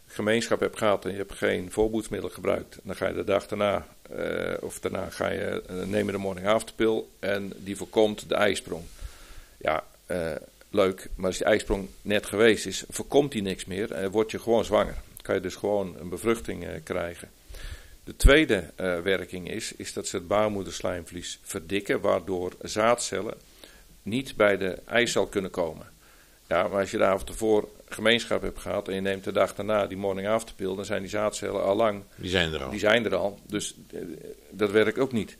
[0.05, 3.87] gemeenschap hebt gehad en je hebt geen voorboedsmiddel gebruikt, dan ga je de dag daarna,
[4.09, 8.83] eh, of daarna ga je, je de Morning After Pill en die voorkomt de ijsprong.
[9.57, 9.83] Ja,
[10.69, 14.39] leuk, maar als die ijsprong net geweest is, voorkomt die niks meer en word je
[14.39, 14.97] gewoon zwanger.
[15.21, 17.29] Kan je dus gewoon een bevruchting krijgen.
[18.09, 23.33] De tweede eh, werking is, is dat ze het baarmoederslijmvlies verdikken, waardoor zaadcellen
[24.03, 25.85] niet bij de eicel kunnen komen.
[26.47, 29.55] Ja, maar als je de avond ervoor gemeenschap hebt gehad en je neemt de dag
[29.55, 32.69] daarna die morning after pill, dan zijn die zaadcellen al lang, Die zijn er al.
[32.69, 33.39] die zijn er al.
[33.47, 33.99] Dus eh,
[34.49, 35.35] dat werkt ook niet.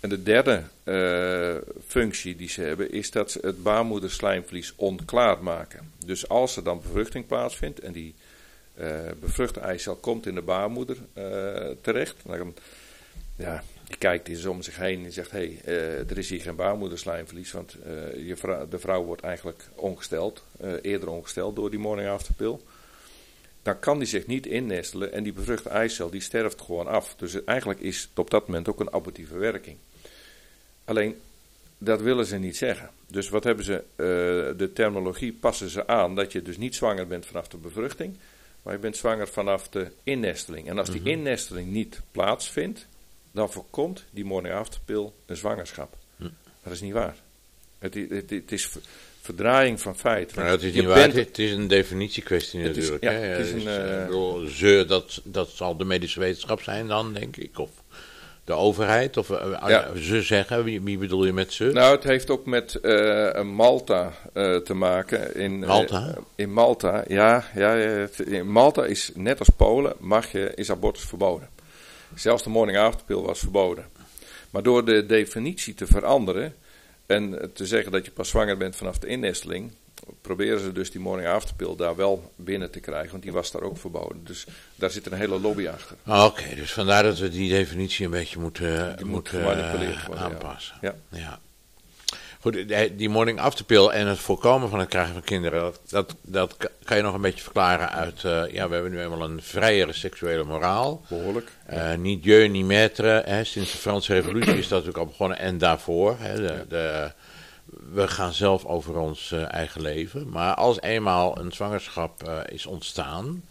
[0.00, 1.54] En de derde eh,
[1.86, 5.92] functie die ze hebben, is dat ze het baarmoederslijmvlies onklaar maken.
[6.06, 8.14] Dus als er dan bevruchting plaatsvindt en die
[9.20, 12.54] bevruchte eicel komt in de baarmoeder eh, terecht, dan,
[13.36, 16.40] ja, die kijkt eens om zich heen en zegt: hé, hey, eh, er is hier
[16.40, 17.90] geen baarmoederslijmvlies, want eh,
[18.70, 22.58] de vrouw wordt eigenlijk ongesteld, eh, eerder ongesteld door die morning after pill.
[23.62, 27.14] Dan kan die zich niet innestelen en die bevruchte eicel die sterft gewoon af.
[27.16, 29.76] Dus eigenlijk is het op dat moment ook een abortieve werking.
[30.84, 31.16] Alleen,
[31.78, 32.90] dat willen ze niet zeggen.
[33.06, 37.06] Dus wat hebben ze, eh, de terminologie passen ze aan dat je dus niet zwanger
[37.06, 38.16] bent vanaf de bevruchting,
[38.62, 40.68] maar je bent zwanger vanaf de innesteling.
[40.68, 42.86] En als die innesteling niet plaatsvindt,
[43.32, 45.96] dan voorkomt die morning after pill een zwangerschap.
[46.62, 47.16] Dat is niet waar.
[47.78, 48.80] Het, het, het is ver-
[49.20, 50.38] verdraaiing van feiten.
[50.40, 50.94] Maar dat is niet waar.
[50.94, 53.02] bent- Het is een definitiekwestie is- natuurlijk.
[53.02, 53.18] ja, hè.
[53.18, 56.62] het is Dus, een, eh, eh, ik bedoel, ze, dat, dat zal de medische wetenschap
[56.62, 57.58] zijn dan, denk ik.
[57.58, 57.70] Of
[58.50, 59.16] de overheid.
[59.16, 59.88] Of eh, Ja.
[59.96, 61.64] ze zeggen, wie, wie bedoel je met ze?
[61.64, 65.34] Nou, het heeft ook met eh, Malta eh, te maken.
[65.36, 66.14] In, eh, Malta?
[66.34, 67.44] in Malta, ja.
[67.54, 71.48] ja het- in Malta is net als Polen, mag je, is abortus verboden.
[72.14, 73.84] Zelfs de morning after pill was verboden.
[74.50, 76.54] Maar door de definitie te veranderen
[77.06, 79.72] en te zeggen dat je pas zwanger bent vanaf de innesteling,
[80.20, 83.50] proberen ze dus die morning after pill daar wel binnen te krijgen, want die was
[83.50, 84.24] daar ook verboden.
[84.24, 85.96] Dus daar zit een hele lobby achter.
[86.04, 90.16] Ah, Oké, dus vandaar dat we die definitie een beetje moeten, Die moeten eh, ja.
[90.16, 90.76] aanpassen.
[90.80, 90.94] Ja.
[91.08, 91.38] Ja.
[92.40, 92.64] Goed,
[92.96, 96.70] die morning after pill en het voorkomen van het krijgen van kinderen, dat, dat, dat
[96.84, 99.92] kan je nog een beetje verklaren uit, uh, ja, we hebben nu eenmaal een vrijere
[99.92, 101.04] seksuele moraal.
[101.08, 101.50] Behoorlijk.
[101.72, 103.24] Uh, niet je, niet maître.
[103.24, 103.44] Hè.
[103.44, 106.16] Sinds de Franse revolutie is dat natuurlijk al begonnen en daarvoor.
[106.18, 107.12] Hè, de, de,
[107.92, 110.28] we gaan zelf over ons uh, eigen leven.
[110.28, 113.44] Maar als eenmaal een zwangerschap is ontstaan,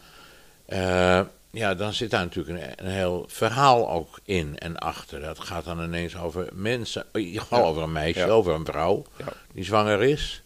[1.52, 5.22] ja, dan zit daar natuurlijk een, een, heel verhaal ook in en achter.
[5.22, 9.06] Dat gaat dan ineens over mensen, in ieder geval over een meisje, over een vrouw
[9.18, 9.26] Ja.
[9.54, 10.44] die zwanger is.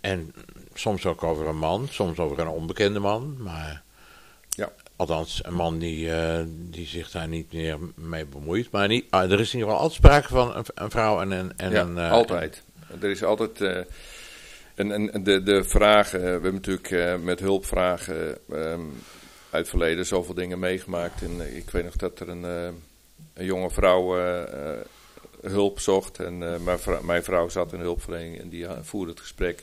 [0.00, 0.34] En
[0.74, 3.36] soms ook over een man, soms over een onbekende man.
[3.38, 3.82] Maar.
[4.98, 8.70] Althans, een man die, uh, die zich daar niet meer mee bemoeit.
[8.70, 11.30] Maar niet, uh, er is in ieder geval altijd sprake van een, een vrouw en
[11.30, 11.52] een.
[11.56, 12.62] En ja, een uh, altijd.
[13.00, 13.60] Er is altijd.
[13.60, 13.76] uh,
[14.74, 18.92] en, en de, de vragen, we hebben natuurlijk met hulpvragen um,
[19.50, 21.22] uit het verleden zoveel dingen meegemaakt.
[21.22, 24.16] En ik weet nog dat er een, een jonge vrouw
[25.42, 26.18] hulp zocht.
[26.18, 29.62] En mijn vrouw, mijn, vrouw, zat in hulpverlening en die voerde het gesprek.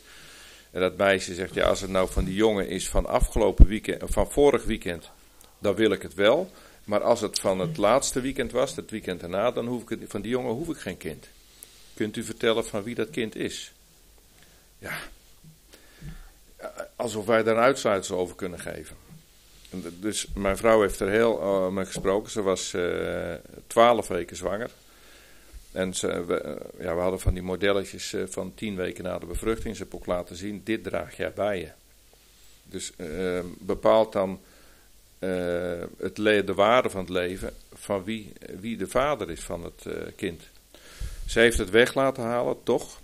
[0.72, 4.02] En dat meisje zegt, ja, als het nou van die jongen is van afgelopen weekend,
[4.06, 5.12] van vorig weekend,
[5.60, 6.52] dan wil ik het wel.
[6.84, 10.00] Maar als het van het laatste weekend was, het weekend daarna, dan hoef ik het,
[10.08, 11.28] van die jongen hoef ik geen kind.
[11.94, 13.74] Kunt u vertellen van wie dat kind is?
[14.78, 14.98] Ja,
[16.96, 18.96] alsof wij daar uitsluitsel over kunnen geven.
[20.00, 22.32] Dus mijn vrouw heeft er heel uh, mee gesproken.
[22.32, 23.34] Ze was uh,
[23.68, 24.70] twaalf weken zwanger.
[25.72, 29.20] En ze, we, uh, ja, we hadden van die modelletjes uh, van tien weken na
[29.20, 29.76] de bevruchting.
[29.76, 31.70] Ze heb ook laten zien, dit draag jij bij je.
[32.64, 34.40] Dus uh, bepaalt dan
[35.98, 40.42] het de waarde van het leven van wie, wie de vader is van het kind.
[41.28, 43.02] Ze heeft het weg laten halen, toch?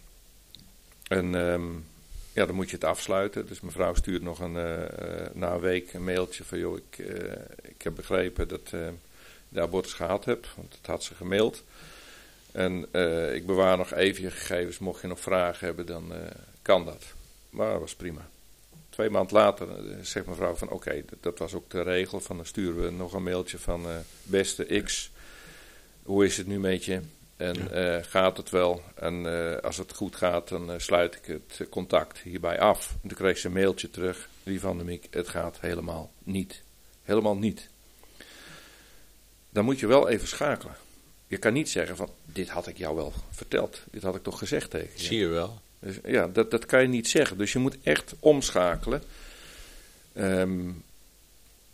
[1.08, 1.86] En um,
[2.34, 3.48] ja, dan moet je het afsluiten.
[3.48, 4.78] Dus mevrouw stuurt nog een, uh,
[5.34, 6.60] na een week een mailtje van...
[6.60, 6.98] joh, ik,
[7.62, 8.70] ik heb begrepen dat
[9.50, 10.48] de abortus gehad hebt.
[10.56, 11.64] Want dat had ze gemaild.
[12.52, 12.82] En
[13.34, 14.80] ik bewaar nog even je gegevens.
[14.80, 16.14] Mocht je nog vragen hebben, dan
[16.62, 17.04] kan dat.
[17.50, 18.30] Maar dat was prima.
[19.02, 19.68] Twee maanden later
[20.02, 20.70] zegt mevrouw van...
[20.70, 22.20] oké, okay, dat was ook de regel.
[22.20, 23.86] Van dan sturen we nog een mailtje van...
[24.24, 25.12] beste X,
[26.04, 27.02] hoe is het nu met je?
[27.38, 28.82] En uh, gaat het wel?
[28.96, 32.92] En uh, als het goed gaat, dan uh, sluit ik het contact hierbij af.
[33.02, 36.64] En toen kreeg ze een mailtje terug, die van de Miek, het gaat helemaal niet.
[37.04, 37.70] Helemaal niet.
[39.50, 40.76] Dan moet je wel even schakelen.
[41.28, 43.84] Je kan niet zeggen van, dit had ik jou wel verteld.
[43.92, 45.04] Dit had ik toch gezegd tegen je.
[45.04, 45.62] Zie je wel.
[45.82, 47.38] Dus, ja, dat, dat kan je niet zeggen.
[47.38, 49.04] Dus je moet echt omschakelen.
[50.18, 50.84] Um,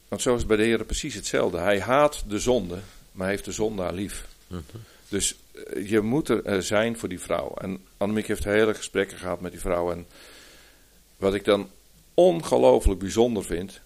[0.07, 1.57] want zo is bij de Heer precies hetzelfde.
[1.57, 2.79] Hij haat de zonde,
[3.11, 4.25] maar heeft de zondaar lief.
[4.47, 4.61] Mhm.
[5.09, 7.53] Dus uh, je moet er uh, zijn voor die vrouw.
[7.53, 9.91] En Annemiek heeft hele gesprekken gehad met die vrouw.
[9.91, 10.05] En
[11.17, 11.69] wat ik dan
[12.13, 13.81] ongelooflijk bijzonder vind.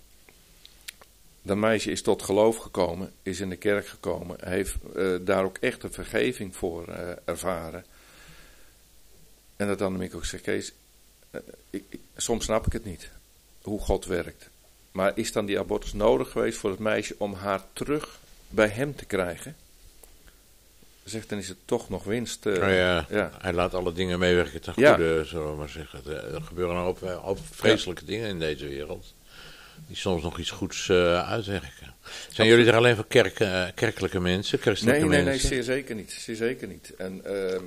[1.41, 5.57] Dat meisje is tot geloof gekomen, is in de kerk gekomen, heeft uh, daar ook
[5.57, 6.87] echt een vergeving voor
[7.25, 7.85] ervaren.
[9.61, 10.71] En dat Annemiek ook zegt, Kees,
[11.69, 13.09] ik, ik, soms snap ik het niet,
[13.61, 14.49] hoe God werkt.
[14.91, 18.19] Maar is dan die abortus nodig geweest voor het meisje om haar terug
[18.49, 19.55] bij hem te krijgen?
[21.03, 22.45] Zegt, dan is het toch nog winst.
[22.45, 24.93] Uh, oh ja, ja, hij laat alle dingen meewerken ten Ja.
[24.93, 26.01] goede, zullen we maar zeggen.
[26.33, 29.13] Er gebeuren een hoop, hoop vreselijke dingen in deze wereld.
[29.87, 31.93] Die soms nog iets goeds uh, uitwerken.
[32.29, 35.49] Zijn jullie er alleen voor kerk, uh, kerkelijke mensen, christelijke Nee, nee, nee, mensen?
[35.49, 36.11] zeer zeker niet.
[36.11, 36.93] Zeer zeker niet.
[36.97, 37.63] En ehm,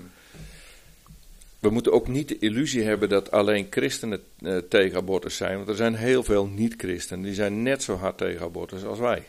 [1.64, 5.56] we moeten ook niet de illusie hebben dat alleen christenen eh, tegen abortus zijn.
[5.56, 9.22] Want er zijn heel veel niet-christenen die zijn net zo hard tegen abortus als wij.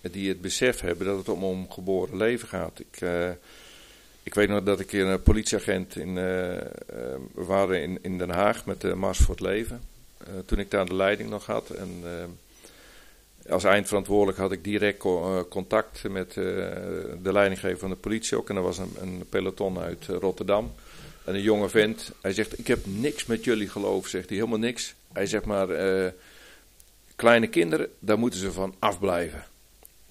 [0.00, 2.80] Die het besef hebben dat het om, geboren leven gaat.
[2.80, 3.30] Ik, eh,
[4.22, 6.66] ik weet nog dat ik een politieagent in, eh, eh,
[7.32, 9.80] waren in, in Den Haag met de Mars voor het Leven.
[10.18, 11.70] Eh, toen ik daar de leiding nog had.
[11.70, 16.34] En eh, als eindverantwoordelijk had ik direct co- eh, contact met eh,
[17.22, 18.50] de leidinggever van de politie ook.
[18.50, 20.72] En er was een, een peloton uit eh, Rotterdam.
[21.24, 24.58] En een jonge vent, hij zegt, ik heb niks met jullie geloof, zegt hij, helemaal
[24.58, 24.94] niks.
[25.12, 26.10] Hij zegt maar, eh,
[27.16, 29.44] kleine kinderen, daar moeten ze van afblijven.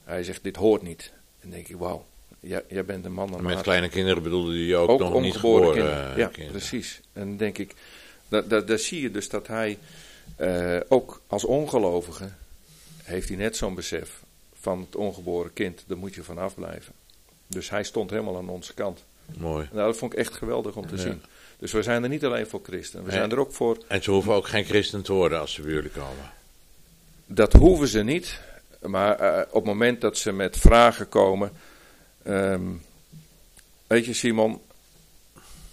[0.04, 1.12] Hij zegt, dit hoort niet.
[1.14, 2.06] En dan denk ik, wauw,
[2.40, 5.74] jij, jij bent een man Met kleine kinderen bedoelde je ook, Ook nog niet geboren
[5.74, 6.12] kinderen.
[6.12, 6.52] eh, Ja, kinderen.
[6.52, 7.02] precies.
[7.14, 7.74] En denk ik,
[8.48, 9.78] daar zie je dus dat hij
[10.36, 12.30] eh, ook als ongelovige
[13.04, 14.22] heeft hij net zo'n besef
[14.60, 16.94] van het ongeboren kind, daar moet je van afblijven.
[17.48, 19.04] Dus hij stond helemaal aan onze kant.
[19.38, 19.68] Mooi.
[19.72, 21.02] Nou, dat vond ik echt geweldig om te Ja.
[21.02, 21.22] zien.
[21.60, 23.78] Dus we zijn er niet alleen voor christenen, we zijn er ook voor.
[23.88, 26.32] En ze hoeven ook geen christen te worden als ze bij jullie komen.
[27.26, 28.40] Dat hoeven ze niet,
[28.82, 31.52] maar eh, op het moment dat ze met vragen komen.
[32.24, 32.62] ehm,
[33.88, 34.62] weet je, Simon,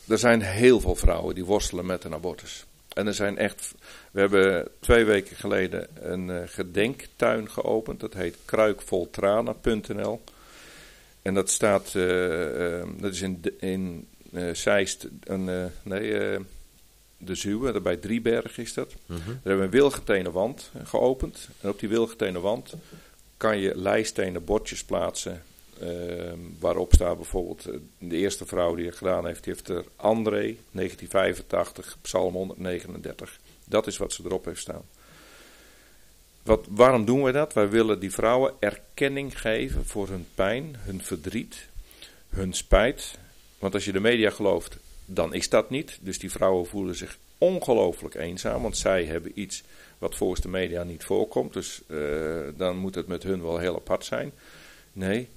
[0.08, 2.64] er zijn heel veel vrouwen die worstelen met een abortus.
[2.92, 3.74] En er zijn echt.
[4.10, 8.00] We hebben twee weken geleden een eh, gedenktuin geopend.
[8.00, 10.20] Dat heet kruikvoltranen.nl.
[11.22, 11.94] En dat staat.
[11.94, 14.09] eh, eh, dat is in, in
[14.52, 16.38] Zeist, een, nee,
[17.16, 18.94] de Zuwe, bij Drieberg is dat.
[19.06, 19.18] Mhm.
[19.18, 21.48] Daar hebben we een wilgetenen wand geopend.
[21.61, 22.74] En op die wilgetenen wand
[23.37, 25.42] kan je lijstenen bordjes plaatsen.
[26.59, 30.56] waarop staat bijvoorbeeld eh, de eerste vrouw die het gedaan heeft, die heeft er André,
[30.70, 33.38] 1985, Psalm 139.
[33.64, 34.83] Dat is wat ze erop heeft staan.
[36.42, 37.53] Wat, waarom doen we dat?
[37.53, 41.68] Wij willen die vrouwen erkenning geven voor hun pijn, hun verdriet,
[42.29, 43.18] hun spijt.
[43.59, 45.98] Want als je de media gelooft, dan is dat niet.
[46.00, 49.62] Dus die vrouwen voelen zich ongelooflijk eenzaam, want zij hebben iets
[49.98, 51.53] wat volgens de media niet voorkomt.
[51.53, 51.98] Dus eh,
[52.57, 54.33] dan moet het met hun wel heel apart zijn.
[54.92, 55.29] Nee,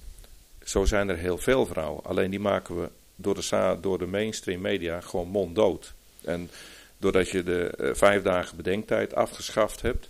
[0.64, 2.04] zo zijn er heel veel vrouwen.
[2.04, 5.92] Alleen die maken we door de, door de mainstream media gewoon monddood.
[6.24, 6.50] En
[6.98, 10.08] doordat je de eh, vijf dagen bedenktijd afgeschaft hebt,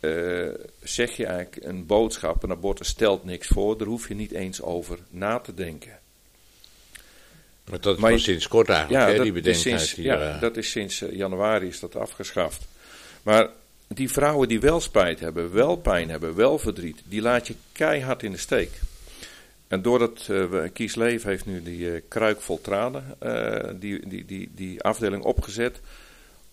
[0.00, 0.48] eh,
[0.82, 2.42] zeg je eigenlijk een boodschap.
[2.42, 5.98] Een abortus stelt niks voor, daar hoef je niet eens over na te denken.
[7.70, 10.40] Maar dat is Maar sinds kort eigenlijk, hè, dat die bedenktijd sinds, ja, eh.
[10.40, 12.62] dat is sinds eh, januari is dat afgeschaft.
[13.22, 13.48] Maar
[13.88, 18.22] die vrouwen die wel spijt hebben, wel pijn hebben, wel verdriet, die laat je keihard
[18.22, 18.70] in de steek.
[19.68, 23.16] En doordat eh, we- Kies Leven heeft nu die kruik vol tranen,
[23.80, 25.80] die, die, die, die afdeling opgezet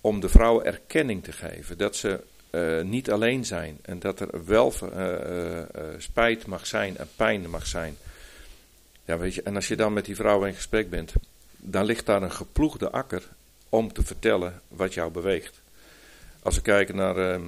[0.02, 1.78] om de vrouwen erkenning te geven.
[1.78, 5.66] Dat ze eh, niet alleen zijn en dat er wel eh, eh,
[5.98, 7.98] spijt mag zijn en pijn mag zijn.
[9.06, 11.14] Ja, weet je, en als je dan met die vrouwen in gesprek bent,
[11.58, 13.24] dan ligt daar een geploegde akker
[13.70, 15.62] om te vertellen wat jou beweegt.
[16.44, 17.48] Als we kijken naar ehm,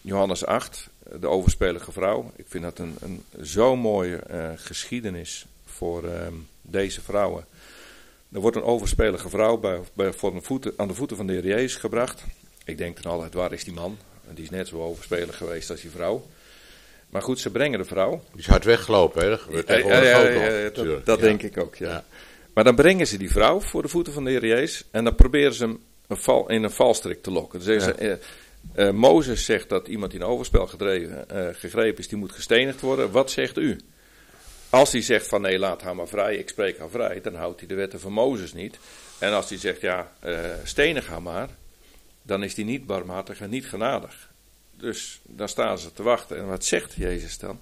[0.00, 0.88] Johannes 8,
[1.20, 2.32] de overspelige vrouw.
[2.36, 4.20] Ik vind dat een, een zo'n mooie
[4.56, 7.44] geschiedenis voor ehm, deze vrouwen.
[8.32, 11.32] Er wordt een overspelige vrouw bij, bij, voor de voeten, aan de voeten van de
[11.32, 12.24] Heer Jezus gebracht.
[12.64, 13.98] Ik denk dan altijd, waar is die man?
[14.30, 16.26] En Die is net zo overspelig geweest als die vrouw.
[17.08, 18.22] Maar goed, ze brengen de vrouw.
[18.30, 19.28] Die is hard weggelopen, hè?
[19.28, 22.04] Dat gebeurt Ja, tegenwoordig ja, dat denk ik ook, ja.
[22.54, 25.14] Maar dan brengen ze die vrouw voor de voeten van de Heer Jezus en dan
[25.14, 27.58] proberen ze hem een val, in een valstrik te lokken.
[27.58, 28.18] Dan zeggen ze,
[28.74, 32.80] eh, eh, Mozes zegt dat iemand in overspel gedreven, eh, gegrepen is, die moet gestenigd
[32.80, 33.10] worden.
[33.10, 33.80] Wat zegt u?
[34.70, 37.58] Als hij zegt van nee, laat haar maar vrij, ik spreek haar vrij, dan houdt
[37.58, 38.78] hij de wetten van Mozes niet.
[39.18, 40.12] En als hij zegt ja,
[40.64, 41.48] stenig haar maar,
[42.30, 44.30] dan is hij niet barmhartig en niet genadig.
[44.70, 46.38] Dus dan staan ze te wachten.
[46.38, 47.58] En wat zegt Jezus dan?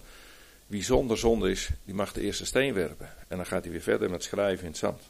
[0.66, 3.10] Wie zonder zonde is, die mag de eerste steen werpen.
[3.28, 5.02] En dan gaat hij weer verder met schrijven in het zand.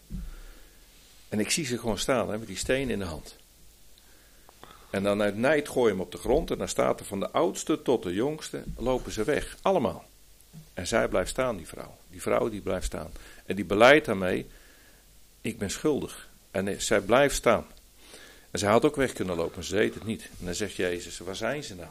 [1.28, 3.36] En ik zie ze gewoon staan hè, met die steen in de hand.
[4.90, 6.50] En dan uit nijd gooi hem op de grond.
[6.50, 9.56] En dan staat er van de oudste tot de jongste, lopen ze weg.
[9.62, 10.04] Allemaal.
[10.74, 11.96] En zij blijft staan, die vrouw.
[12.10, 13.10] Die vrouw die blijft staan.
[13.46, 14.46] En die beleidt daarmee,
[15.40, 16.28] ik ben schuldig.
[16.50, 17.66] En eh, zij blijft staan.
[18.50, 20.22] En zij had ook weg kunnen lopen, ze deed het niet.
[20.22, 21.90] En dan zegt Jezus, waar zijn ze nou?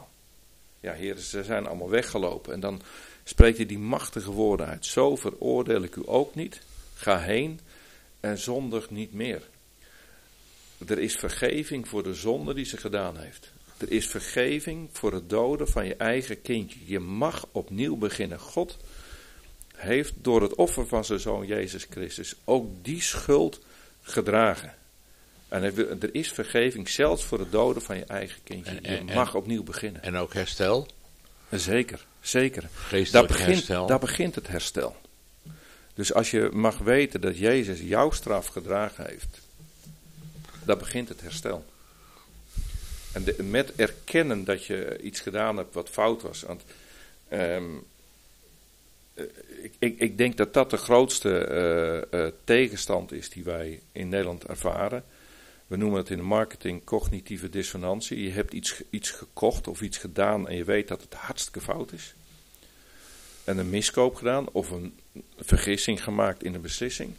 [0.80, 2.52] Ja, heren, ze zijn allemaal weggelopen.
[2.52, 2.82] En dan
[3.24, 4.86] spreekt hij die machtige woorden uit.
[4.86, 6.60] Zo veroordeel ik u ook niet.
[6.94, 7.60] Ga heen
[8.20, 9.42] en zondig niet meer.
[10.86, 13.52] Er is vergeving voor de zonde die ze gedaan heeft.
[13.76, 16.78] Er is vergeving voor het doden van je eigen kindje.
[16.84, 18.38] Je mag opnieuw beginnen.
[18.38, 18.76] God
[19.76, 23.60] heeft door het offer van zijn zoon Jezus Christus ook die schuld
[24.02, 24.74] gedragen.
[25.48, 25.62] En
[26.00, 28.80] er is vergeving zelfs voor het doden van je eigen kindje.
[28.82, 30.02] En- Je en- mag opnieuw beginnen.
[30.02, 30.86] En ook herstel,
[31.50, 32.68] Zeker, zeker.
[33.10, 33.86] Daar begint, herstel.
[33.86, 34.96] daar begint het herstel.
[35.94, 39.40] Dus als je mag weten dat Jezus jouw straf gedragen heeft,
[40.64, 41.64] daar begint het herstel.
[43.12, 46.42] En de- met erkennen dat je iets gedaan hebt wat fout was.
[46.42, 46.62] Want,
[47.28, 47.64] ehm,
[49.14, 49.24] eh,
[49.62, 54.08] ik, ik, ik denk dat dat de grootste eh, eh, tegenstand is die wij in
[54.08, 55.04] Nederland ervaren.
[55.68, 58.22] We noemen het in de marketing cognitieve dissonantie.
[58.22, 61.92] Je hebt iets, iets gekocht of iets gedaan en je weet dat het hartstikke fout
[61.92, 62.14] is.
[63.44, 64.98] En een miskoop gedaan of een
[65.38, 67.14] vergissing gemaakt in een beslissing.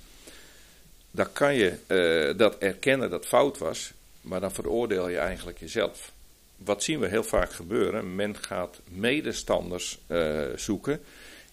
[1.12, 6.12] Dan kan je eh, dat erkennen dat fout was, maar dan veroordeel je eigenlijk jezelf.
[6.56, 8.16] Wat zien we heel vaak gebeuren?
[8.16, 11.02] Men gaat medestanders eh, zoeken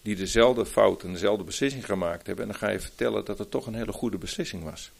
[0.01, 2.45] die dezelfde fout en dezelfde beslissing gemaakt hebben.
[2.45, 4.91] En dan ga je vertellen dat het toch een hele goede beslissing was.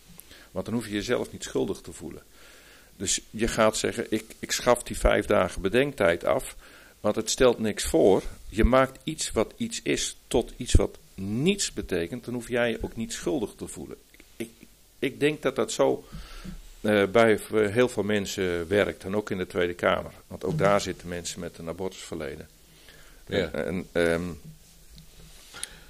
[0.51, 2.23] Want dan hoef je jezelf niet schuldig te voelen.
[2.97, 6.55] Dus je gaat zeggen, ik, ik schaf die vijf dagen bedenktijd af,
[6.99, 8.23] want het stelt niks voor.
[8.49, 12.77] Je maakt iets wat iets is tot iets wat niets betekent, dan hoef jij je
[12.81, 13.97] ook niet schuldig te voelen.
[14.35, 14.49] Ik,
[14.99, 16.05] ik denk dat dat zo
[16.81, 20.11] eh, bij heel veel mensen werkt, en ook in de Tweede Kamer.
[20.27, 22.47] Want ook daar zitten mensen met een abortusverleden.
[23.27, 23.51] Ja.
[23.51, 24.23] En, ehm,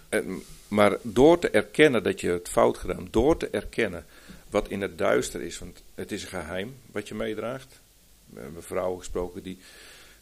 [0.09, 4.05] en, maar door te erkennen dat je het fout gedaan, door te erkennen
[4.49, 7.79] wat in het duister is, want het is een geheim wat je meedraagt.
[8.25, 9.59] We hebben vrouwen gesproken die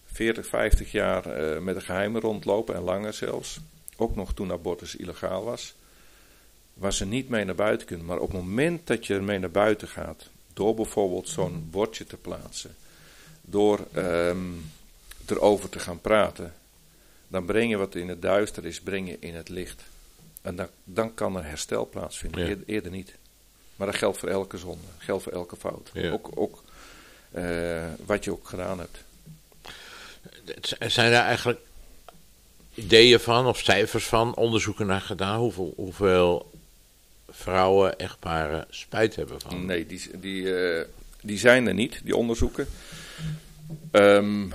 [0.05, 3.59] 40, 50 jaar eh, met een geheim rondlopen en langer zelfs.
[3.97, 5.75] Ook nog toen abortus illegaal was.
[6.73, 8.05] waar ze niet mee naar buiten kunnen.
[8.05, 12.17] Maar op het moment dat je ermee naar buiten gaat, door bijvoorbeeld zo'n bordje te
[12.17, 12.75] plaatsen,
[13.41, 14.39] door ehm,
[15.25, 16.53] erover te gaan praten,
[17.27, 19.83] dan breng je wat in het duister is, breng je in het licht.
[20.41, 22.55] En dan, dan kan er herstel plaatsvinden, Ja.
[22.65, 23.15] eerder, niet.
[23.75, 25.89] Maar dat geldt voor elke zonde, geldt voor elke fout.
[25.93, 26.11] Ja.
[26.11, 26.63] Ook, ook
[27.31, 28.97] eh, wat je ook gedaan hebt.
[30.91, 31.59] Zijn er eigenlijk
[32.73, 35.39] ideeën van of cijfers van, onderzoeken naar gedaan?
[35.39, 36.51] Hoeveel, hoeveel
[37.29, 39.65] vrouwen, echtparen spijt hebben van?
[39.65, 40.85] Nee, die, die, eh,
[41.21, 42.67] die zijn er niet, die onderzoeken.
[43.91, 44.51] Ehm,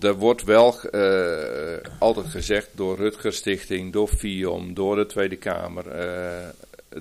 [0.00, 5.84] er wordt wel eh, altijd gezegd door Rutger Stichting, door FIOM, door de Tweede Kamer.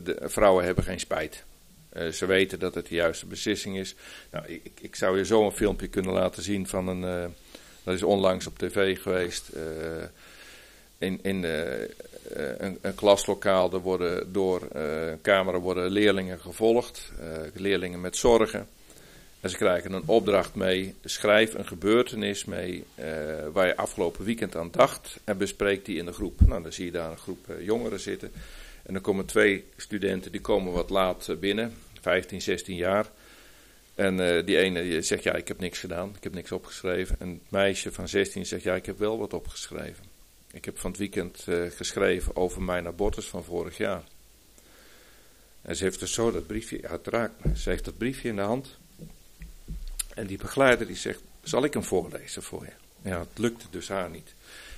[0.04, 1.44] De vrouwen hebben geen spijt.
[1.90, 3.96] Eh, ze weten dat het de juiste beslissing is.
[4.32, 7.04] Nou, ik, ik zou je zo een filmpje kunnen laten zien van een.
[7.04, 7.30] eh,
[7.84, 9.50] dat is onlangs op tv geweest.
[9.50, 9.64] eh,
[10.98, 11.44] in in
[12.34, 17.12] een, een klaslokaal er worden door eh camera worden leerlingen gevolgd.
[17.54, 18.68] leerlingen met zorgen.
[19.40, 20.96] En ze krijgen een opdracht mee.
[21.04, 22.84] Schrijf een gebeurtenis mee
[23.52, 25.20] waar je afgelopen weekend aan dacht.
[25.24, 26.40] En bespreek die in de groep.
[26.48, 28.32] Nou, dan zie je daar een groep jongeren zitten.
[28.90, 31.74] En dan komen twee studenten, die komen wat laat eh, binnen.
[32.02, 33.10] 15, 16 jaar.
[33.96, 36.14] En eh, die ene zegt, ja, ik heb niks gedaan.
[36.16, 37.16] Ik heb niks opgeschreven.
[37.20, 40.06] En het meisje van 16 zegt, ja, ik heb wel wat opgeschreven.
[40.52, 44.04] Ik heb van het weekend eh, geschreven over mijn abortus van vorig jaar.
[45.62, 47.58] En ze heeft dus zo dat briefje, ja, het raakt me.
[47.58, 48.78] Ze heeft dat briefje in de hand.
[50.14, 53.10] En die begeleider die zegt, zal ik hem voorlezen voor je?
[53.10, 54.34] Ja, het lukte dus haar niet.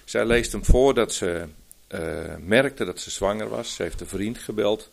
[0.05, 1.47] Zij leest hem voor dat ze
[1.91, 3.75] eh, merkte dat ze zwanger was.
[3.75, 4.89] Ze heeft een vriend gebeld.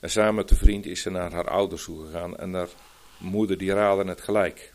[0.00, 2.36] En samen met de vriend is ze naar haar ouders toe gegaan.
[2.36, 2.68] En haar
[3.18, 4.72] moeder die raadde het gelijk.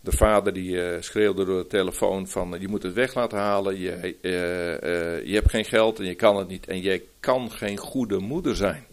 [0.00, 3.78] De vader die eh, schreeuwde door de telefoon van je moet het weg laten halen.
[3.78, 6.66] Je, eh, je hebt geen geld en je kan het niet.
[6.66, 8.86] En jij kan geen goede moeder zijn.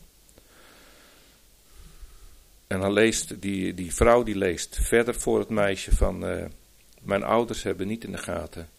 [2.68, 6.20] En dan leest die, die vrouw die leest verder voor het meisje van
[7.02, 8.70] mijn ouders hebben niet in de gaten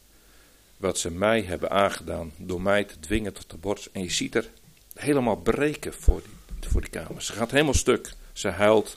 [0.80, 3.88] wat ze mij hebben aangedaan door mij te dwingen tot abort.
[3.92, 4.50] En je ziet er
[4.94, 7.22] helemaal breken voor die, voor die kamer.
[7.22, 8.12] Ze gaat helemaal stuk.
[8.32, 8.96] Ze huilt.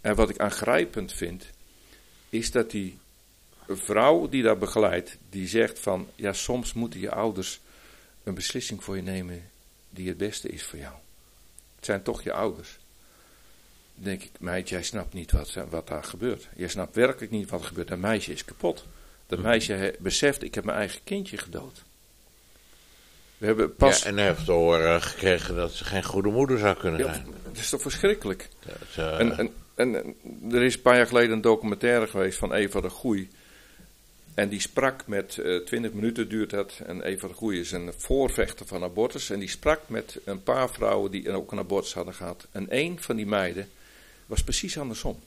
[0.00, 1.46] En wat ik aangrijpend vind,
[2.28, 2.98] is dat die
[3.68, 7.60] vrouw die daar begeleidt, die zegt van, ja soms moeten je ouders
[8.22, 9.50] een beslissing voor je nemen
[9.90, 10.94] die het beste is voor jou.
[11.76, 12.78] Het zijn toch je ouders.
[13.94, 16.48] Dan denk ik, meid, jij snapt niet wat, wat daar gebeurt.
[16.56, 17.88] Jij snapt werkelijk niet wat er gebeurt.
[17.88, 18.86] Dat meisje is kapot.
[19.30, 21.82] Dat meisje beseft, ik heb mijn eigen kindje gedood.
[23.38, 24.02] We hebben pas...
[24.02, 27.12] Ja, en hij heeft te horen gekregen dat ze geen goede moeder zou kunnen Ja,
[27.12, 27.26] zijn.
[27.44, 28.48] dat is toch verschrikkelijk?
[28.66, 30.14] Dat, eh, En, en, en,
[30.50, 33.30] er is een paar jaar geleden een documentaire geweest van Eva de Goei.
[34.34, 36.80] En die sprak met, eh 20 minuten duurt dat.
[36.86, 39.30] En Eva de Goei is een voorvechter van abortus.
[39.30, 42.46] En die sprak met een paar vrouwen die ook een abortus hadden gehad.
[42.52, 43.68] En een van die meiden
[44.26, 45.18] was precies andersom.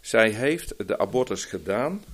[0.00, 2.04] Zij heeft de abortus gedaan.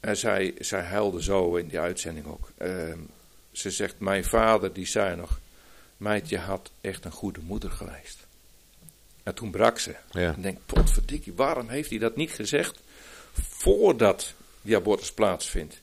[0.00, 2.50] En zij, zij huilde zo in die uitzending ook.
[2.56, 2.98] Ehm,
[3.52, 5.40] ze zegt, mijn vader die zei nog,
[5.96, 8.26] meid je had echt een goede moeder geweest.
[9.22, 9.94] En toen brak ze.
[10.10, 10.30] ja.
[10.30, 12.80] Ik denk, potverdikkie, waarom heeft hij dat niet gezegd
[13.32, 15.80] voordat die abortus plaatsvindt?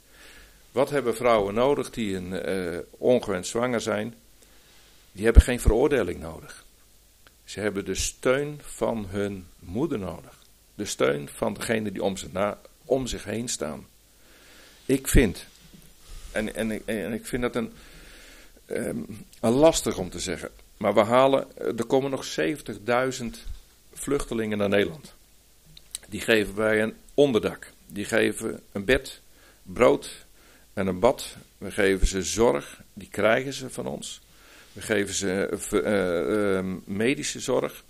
[0.72, 4.16] Wat hebben vrouwen nodig die een, eh, ongewenst zwanger zijn?
[5.12, 6.66] Die hebben geen veroordeling nodig.
[7.44, 10.40] Ze hebben de steun van hun moeder nodig.
[10.76, 13.88] De steun van degene die om zich, na, om zich heen staan.
[14.86, 15.46] Ik vind,
[16.32, 17.74] en, en, ik- en ik vind dat een,
[18.66, 18.98] ehm,
[19.42, 20.50] een lastig om te zeggen.
[20.78, 23.44] Maar we halen, eh, er komen nog 70.000
[23.94, 25.14] vluchtelingen naar Nederland.
[26.08, 27.72] Die geven wij een onderdak.
[27.88, 29.22] Die geven een bed,
[29.64, 30.26] brood
[30.74, 31.36] en een bad.
[31.58, 34.22] We geven ze zorg, die krijgen ze van ons.
[34.74, 35.32] We geven ze
[35.72, 37.84] eh, eh, eh, medische zorg,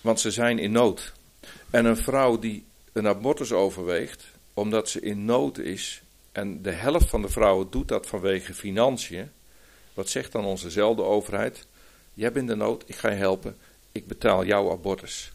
[0.00, 1.12] want ze zijn in nood.
[1.70, 4.24] En een vrouw die een abortus overweegt,
[4.54, 6.02] omdat ze in nood is,
[6.32, 9.30] en de helft van de vrouwen doet dat vanwege financiën,
[9.94, 11.66] wat zegt dan onzezelfde overheid?
[12.14, 13.56] Jij bent in nood, ik ga je helpen,
[13.92, 15.32] ik betaal jouw abortus.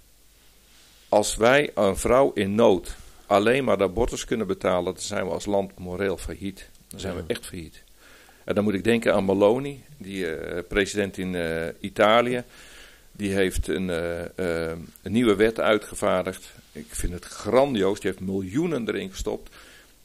[1.09, 2.95] Als wij een vrouw in nood
[3.25, 6.69] alleen maar de abortus kunnen betalen, dan zijn we als land moreel failliet.
[6.87, 7.83] Dan zijn we echt failliet.
[8.43, 12.43] En dan moet ik denken aan Maloney, die eh, president in eh, Italië.
[13.19, 16.51] Die heeft een, eh, eh, een nieuwe wet uitgevaardigd.
[16.71, 17.99] Ik vind het grandioos.
[17.99, 19.55] Die heeft miljoenen erin gestopt.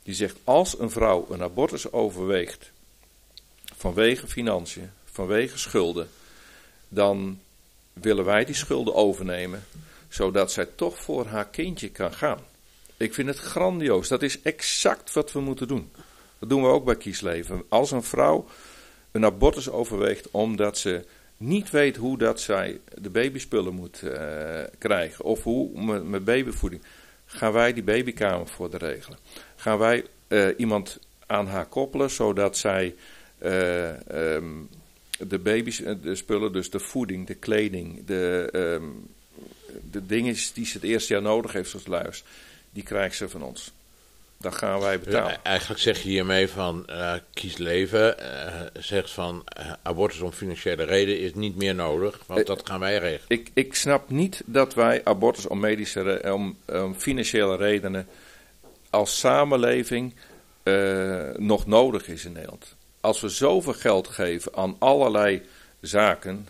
[0.03, 2.71] Die zegt: als een vrouw een abortus overweegt
[3.77, 6.09] vanwege financiën, vanwege schulden,
[6.89, 7.41] dan
[7.93, 9.65] willen wij die schulden overnemen,
[10.09, 12.41] zodat zij toch voor haar kindje kan gaan.
[12.97, 14.09] Ik vind het grandioos.
[14.09, 15.93] Dat is exact wat we moeten doen.
[16.39, 17.63] Dat doen we ook bij kiesleven.
[17.69, 18.47] Als een vrouw
[19.11, 21.05] een abortus overweegt omdat ze
[21.37, 26.83] niet weet hoe dat zij de babyspullen moet eh, krijgen of hoe met, babyvoeding,
[27.27, 29.19] gaan wij die babykamer voor de regelen.
[29.57, 32.95] Gaan wij eh, iemand aan haar koppelen zodat zij
[33.39, 34.53] eh, ehm,
[35.19, 38.89] de baby's, de spullen, dus de voeding, de kleding, de, ehm,
[39.91, 42.25] de dingen die ze het eerste jaar nodig heeft zoals luis,
[42.71, 43.73] die krijgt ze van ons.
[44.45, 45.45] Dat gaan wij betalen.
[45.45, 48.17] Eigenlijk zeg je hiermee van uh, kies leven.
[48.21, 52.81] Uh, zegt van uh, abortus om financiële reden is niet meer nodig, want dat gaan
[52.81, 53.25] wij regelen.
[53.29, 58.09] Ik, ik snap niet dat wij abortus om, medische, om, om financiële redenen
[58.91, 60.15] als samenleving
[61.37, 62.75] nog nodig is in Nederland.
[63.01, 65.43] Als we zoveel geld geven aan allerlei
[65.81, 66.49] zaken.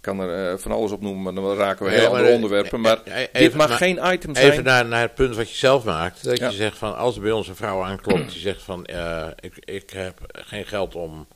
[0.00, 2.80] Kan er uh, van alles op noemen, maar dan raken we heel andere eh, onderwerpen.
[2.80, 4.50] Maar even, dit mag geen item zijn.
[4.52, 6.24] Even naar, naar het punt wat je zelf maakt.
[6.24, 9.26] Dat je zegt van, als er bij ons een vrouw aanklopt die zegt van, uh,
[9.40, 11.26] ik, ik heb geen geld om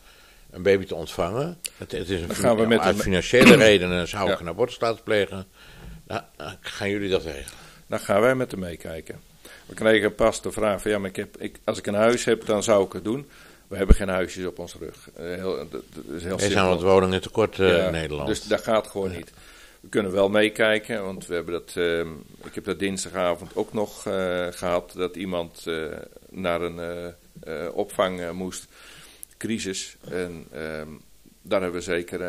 [0.50, 1.58] een baby te ontvangen.
[1.76, 4.40] Het, het is een gaan we met uit financiële redenen zou ik ja.
[4.40, 5.46] een abortus laten plegen.
[6.06, 6.22] Nou,
[6.60, 7.58] gaan jullie dat regelen?
[7.86, 9.20] Dan gaan wij met hem meekijken.
[9.66, 12.24] We kregen pas de vraag van, ja, maar ik heb, ik, als ik een huis
[12.24, 13.28] heb, dan zou ik het doen.
[13.74, 15.08] We hebben geen huisjes op ons rug.
[15.20, 15.82] Uh, heel, dat,
[16.16, 18.28] is heel er zijn wat woningen tekort uh, in Nederland.
[18.28, 19.32] Dus dat gaat gewoon niet.
[19.80, 22.00] We kunnen wel meekijken, want we hebben dat, uh,
[22.44, 25.66] ik heb dat dinsdagavond ook nog uh, gehad, dat iemand
[26.30, 27.14] naar een
[27.72, 28.66] opvang moest,
[29.38, 29.96] crisis.
[30.10, 30.88] En ehm,
[31.42, 32.20] daar hebben we zeker,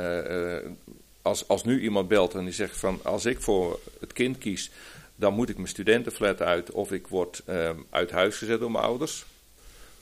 [1.22, 4.72] als, als nu iemand belt en die zegt van, als ik voor het kind kies,
[5.16, 8.84] dan moet ik mijn studentenflat uit of ik word ehm, uit huis gezet door mijn
[8.84, 9.26] ouders.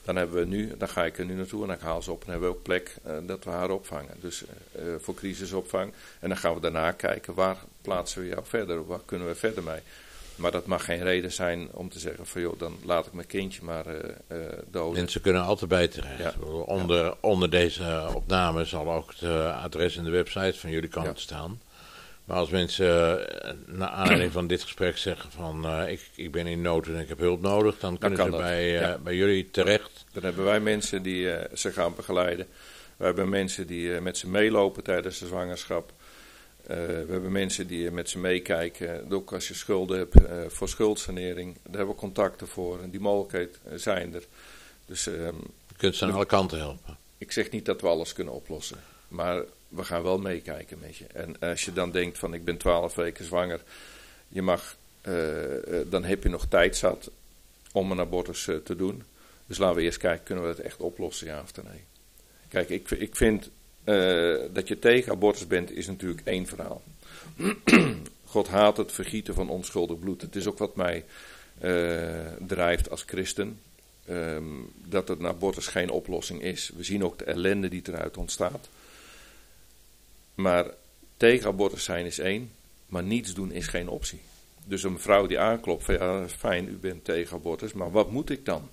[0.04, 2.24] Dan, hebben we nu, dan ga ik er nu naartoe en dan haal ze op.
[2.24, 4.16] En hebben we ook plek uh, dat we haar opvangen.
[4.20, 5.92] Dus uh, voor crisisopvang.
[6.20, 8.86] En dan gaan we daarna kijken waar plaatsen we jou verder.
[8.86, 9.80] Waar kunnen we verder mee.
[10.36, 13.26] Maar dat mag geen reden zijn om te zeggen van joh, dan laat ik mijn
[13.26, 14.38] kindje maar uh,
[14.70, 14.98] doden.
[14.98, 16.18] Mensen kunnen altijd bij terecht.
[16.18, 16.34] Ja.
[16.64, 17.14] Onder, ja.
[17.20, 19.30] onder deze opname zal ook het
[19.62, 21.14] adres in de website van jullie kant ja.
[21.14, 21.60] staan.
[22.24, 26.46] Maar als mensen uh, naar aanleiding van dit gesprek zeggen van uh, ik, ik ben
[26.46, 28.98] in nood en ik heb hulp nodig, dan kunnen dan kan ze bij, uh, ja.
[28.98, 30.04] bij jullie terecht.
[30.12, 32.46] Dan hebben wij mensen die ze gaan begeleiden.
[32.96, 35.92] We hebben mensen die met ze meelopen tijdens de zwangerschap.
[36.66, 39.12] we hebben mensen die met ze meekijken.
[39.12, 40.14] Ook als je schulden hebt
[40.54, 41.54] voor schuldsanering.
[41.62, 42.82] Daar hebben we contacten voor.
[42.82, 44.24] En die mogelijkheden zijn er.
[44.86, 46.96] Dus, um, je kunt ze aan alle kanten helpen.
[47.18, 48.78] Ik zeg niet dat we alles kunnen oplossen.
[49.08, 49.42] Maar
[49.74, 51.06] we gaan wel meekijken met je.
[51.06, 53.62] En als je dan denkt van ik ben twaalf weken zwanger,
[54.28, 54.76] je mag,
[55.08, 55.14] uh,
[55.86, 57.10] dan heb je nog tijd zat
[57.72, 59.02] om een abortus uh, te doen.
[59.46, 61.84] Dus laten we eerst kijken, kunnen we het echt oplossen, ja of nee.
[62.48, 63.50] Kijk, ik, ik vind
[64.52, 66.82] dat je tegen abortus bent, is natuurlijk één verhaal.
[68.24, 70.20] God haat het vergieten van onschuldig bloed.
[70.20, 71.04] Het is ook wat mij
[72.46, 73.60] drijft als christen.
[74.10, 76.70] Um, dat het abortus geen oplossing is.
[76.76, 78.68] We zien ook de ellende die eruit ontstaat.
[80.34, 80.66] Maar
[81.16, 82.50] tegen abortus zijn is één,
[82.86, 84.20] maar niets doen is geen optie.
[84.64, 88.30] Dus een vrouw die aanklopt van ja, fijn, u bent tegen abortus, maar wat moet
[88.30, 88.70] ik dan?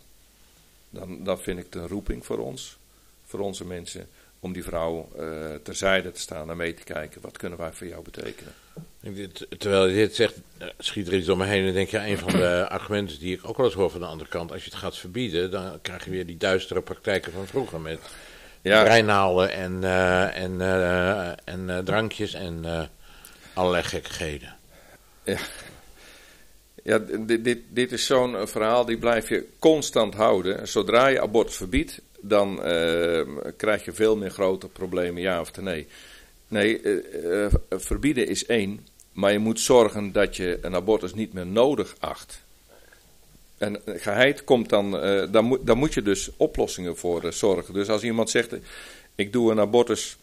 [0.90, 2.78] Dan, dan vind ik het een roeping voor ons,
[3.26, 4.08] voor onze mensen,
[4.40, 7.22] om die vrouw uh, terzijde te staan en mee te kijken.
[7.22, 8.54] Wat kunnen wij voor jou betekenen?
[9.58, 12.18] Terwijl je dit zegt, eh, schiet er iets om me heen en denk je, een
[12.18, 14.70] van de argumenten die ik ook wel eens hoor van de andere kant, als je
[14.70, 18.00] het gaat verbieden, dan krijg je weer die duistere praktijken van vroeger met
[18.62, 18.84] ja.
[18.84, 22.90] breinaalden en, uh, en, uh, en uh, drankjes en
[23.54, 24.56] allerlei gekkigheden.
[25.24, 25.38] Ja,
[26.84, 30.68] ja dit, dit, dit is zo'n verhaal die blijf je constant houden.
[30.68, 32.56] Zodra je abortus verbiedt, dan
[33.58, 35.88] krijg je veel meer grote problemen, ja of nee.
[36.48, 36.82] Nee,
[37.70, 42.42] verbieden is één, maar je moet zorgen dat je een abortus niet meer nodig acht.
[43.62, 47.74] En geheid komt dan, uh, dan, moet, dan moet je dus oplossingen voor uh, zorgen.
[47.74, 48.56] Dus als iemand zegt,
[49.16, 50.18] ik doe een abortus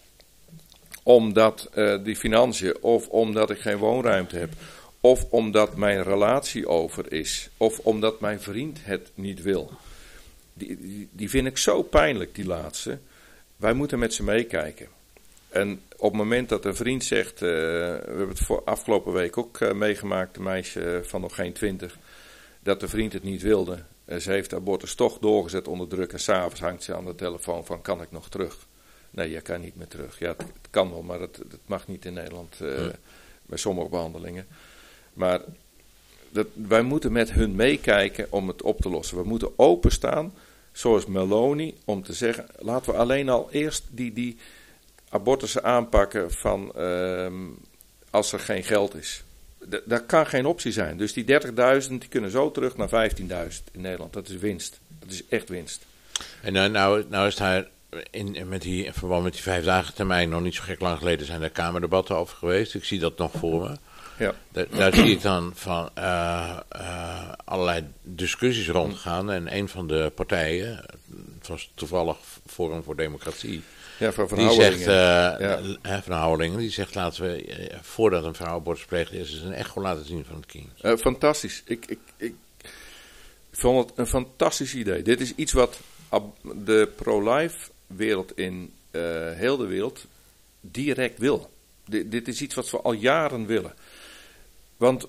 [1.02, 4.52] omdat uh, die financiën, of omdat ik geen woonruimte heb,
[5.00, 9.70] of omdat mijn relatie over is, of omdat mijn vriend het niet wil.
[10.54, 12.98] Die, die, die vind ik zo pijnlijk, die laatste.
[13.56, 14.88] Wij moeten met ze meekijken.
[15.48, 19.74] En op het moment dat een vriend zegt, we hebben het voor afgelopen week ook
[19.74, 21.98] meegemaakt, een meisje van nog geen twintig
[22.68, 23.78] dat de vriend het niet wilde.
[24.18, 27.64] Ze heeft de abortus toch doorgezet onder druk en s'avonds hangt ze aan de telefoon
[27.64, 28.66] van kan ik nog terug?
[29.10, 30.18] Nee, je kan niet meer terug.
[30.18, 32.86] Ja, het, het kan wel, maar het, het, mag niet in Nederland uh,
[33.46, 34.46] bij sommige behandelingen.
[35.12, 35.40] Maar
[36.28, 39.16] dat, wij moeten met hun meekijken om het op te lossen.
[39.16, 40.34] We moeten openstaan,
[40.72, 44.36] zoals Meloni, om te zeggen: laten we alleen al eerst die, die
[45.08, 47.32] abortussen aanpakken van uh,
[48.10, 49.22] als er geen geld is
[49.84, 50.96] dat kan geen optie zijn.
[50.96, 53.24] Dus die 30.000 die kunnen zo terug naar 15.000
[53.72, 54.12] in Nederland.
[54.12, 54.80] Dat is winst.
[55.00, 55.86] Dat is echt winst.
[56.42, 57.66] En nou, nou, nou is daar
[58.10, 60.98] in, met die, in verband met die vijf dagen termijn, nog niet zo gek lang
[60.98, 62.74] geleden, zijn er Kamerdebatten over geweest.
[62.74, 63.76] Ik zie dat nog voor me.
[64.18, 64.34] Ja.
[64.52, 69.30] Daar, daar zie ik dan van uh, uh, allerlei discussies rondgaan.
[69.30, 70.84] En een van de partijen,
[71.38, 73.62] het was toevallig Forum voor Democratie.
[73.98, 75.60] Ja, van Van die zegt, uh, ja.
[76.02, 80.06] van Houwelingen, die zegt laten we, voordat een vrouw abortus pleegt, is een echo laten
[80.06, 81.00] zien van het kind.
[81.00, 81.62] fantastisch.
[81.64, 82.34] Ik, ik, ik
[83.52, 85.02] vond het een fantastisch idee.
[85.02, 85.80] Dit is iets wat
[86.64, 88.72] de pro-life wereld in
[89.34, 90.04] heel de wereld
[90.60, 91.50] direct wil.
[91.84, 93.72] Dit, dit is iets wat we al jaren willen.
[94.76, 95.06] Want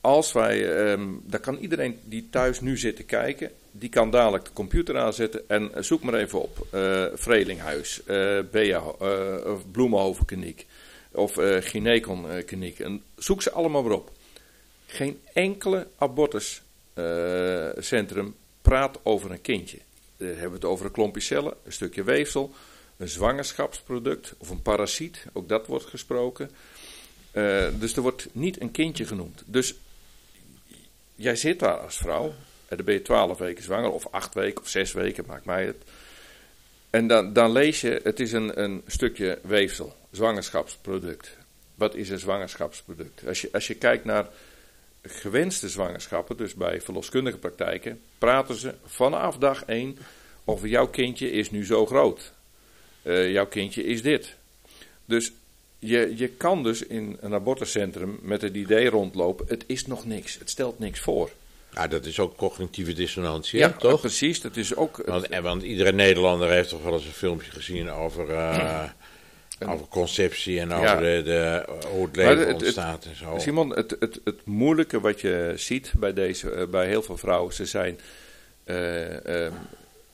[0.00, 4.44] als wij, um, daar kan iedereen die thuis nu zit te kijken, die kan dadelijk
[4.44, 6.66] de computer aanzetten en zoek maar even op.
[6.74, 9.58] Uh, Vrelinghuis, uh, Bea, uh,
[11.12, 12.78] of uh, Gyneconkliniek.
[12.78, 14.10] En zoek ze allemaal maar op.
[14.86, 19.78] Geen enkele abortuscentrum praat over een kindje.
[20.16, 22.52] Dan hebben we het over een klompje cellen, een stukje weefsel,
[22.96, 25.26] een zwangerschapsproduct of een parasiet.
[25.32, 26.50] Ook dat wordt gesproken.
[27.78, 29.42] Dus er wordt niet een kindje genoemd.
[29.46, 29.74] Dus
[31.14, 32.34] jij zit daar als vrouw.
[32.70, 35.66] En dan ben je twaalf weken zwanger, of acht weken, of zes weken, maakt mij
[35.66, 35.76] het.
[36.90, 41.36] En dan, dan lees je, het is een, een stukje weefsel, zwangerschapsproduct.
[41.74, 43.26] Wat is een zwangerschapsproduct?
[43.26, 44.28] Als je, als je kijkt naar
[45.02, 49.98] gewenste zwangerschappen, dus bij verloskundige praktijken, praten ze vanaf dag één
[50.44, 52.32] over jouw kindje is nu zo groot.
[53.02, 54.34] Uh, jouw kindje is dit.
[55.04, 55.32] Dus
[55.78, 60.38] je, je kan dus in een abortuscentrum met het idee rondlopen, het is nog niks,
[60.38, 61.30] het stelt niks voor.
[61.74, 64.00] Ja, dat is ook cognitieve dissonantie, ja, toch?
[64.00, 64.40] precies.
[64.40, 65.02] Dat is ook...
[65.06, 68.84] Want, want iedere Nederlander heeft toch wel eens een filmpje gezien over, uh,
[69.72, 73.38] over conceptie en over de, de, hoe het leven het- ontstaat en zo.
[73.38, 77.54] Simon, het, het, het moeilijke wat je ziet bij, deze, eh, bij heel veel vrouwen,
[77.54, 78.00] ze zijn
[78.64, 79.52] eh, eh,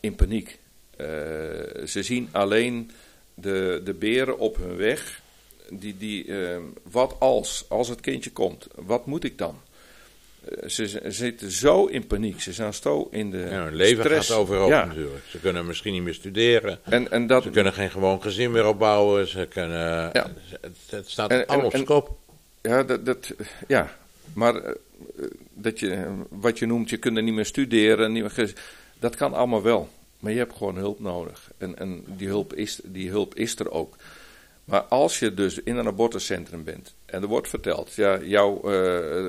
[0.00, 0.58] in paniek.
[0.96, 1.06] Eh,
[1.86, 2.90] ze zien alleen
[3.34, 5.20] de, de beren op hun weg.
[5.70, 6.58] Die, die, eh,
[6.90, 9.60] wat als, als het kindje komt, wat moet ik dan?
[10.46, 14.28] Eh, ze, zitten zo in paniek, ze zijn zo in de Ja, hun leven stress.
[14.28, 14.84] gaat overhoop Ja.
[14.84, 15.24] natuurlijk.
[15.28, 16.78] Ze kunnen misschien niet meer studeren.
[16.82, 19.28] En, en dat, Ze kunnen geen gewoon gezin meer opbouwen.
[19.28, 20.30] Ze kunnen, Ja.
[20.60, 22.18] het, het staat En- allemaal op en- kop.
[22.62, 23.34] Ja, dat, dat,
[23.68, 23.96] ja.
[24.32, 24.72] maar eh,
[25.54, 28.52] dat je, wat je noemt, je kunt er niet meer studeren, niet meer
[28.98, 29.88] dat kan allemaal wel.
[30.18, 31.50] Maar je hebt gewoon hulp nodig.
[31.58, 33.96] En, en die, hulp is, die hulp is er ook.
[34.64, 38.62] Maar als je dus in een abortuscentrum bent en er wordt verteld, ja, jou, eh,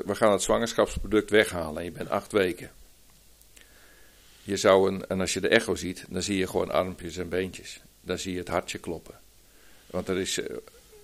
[0.06, 2.72] we gaan het zwangerschapsproduct weghalen en je bent acht weken.
[4.44, 7.30] Je zou een, en als je de echo ziet, dan zie je gewoon armpjes en
[7.30, 7.82] beentjes.
[8.02, 9.20] Dan zie je het hartje kloppen.
[9.88, 10.56] Want er is, eh,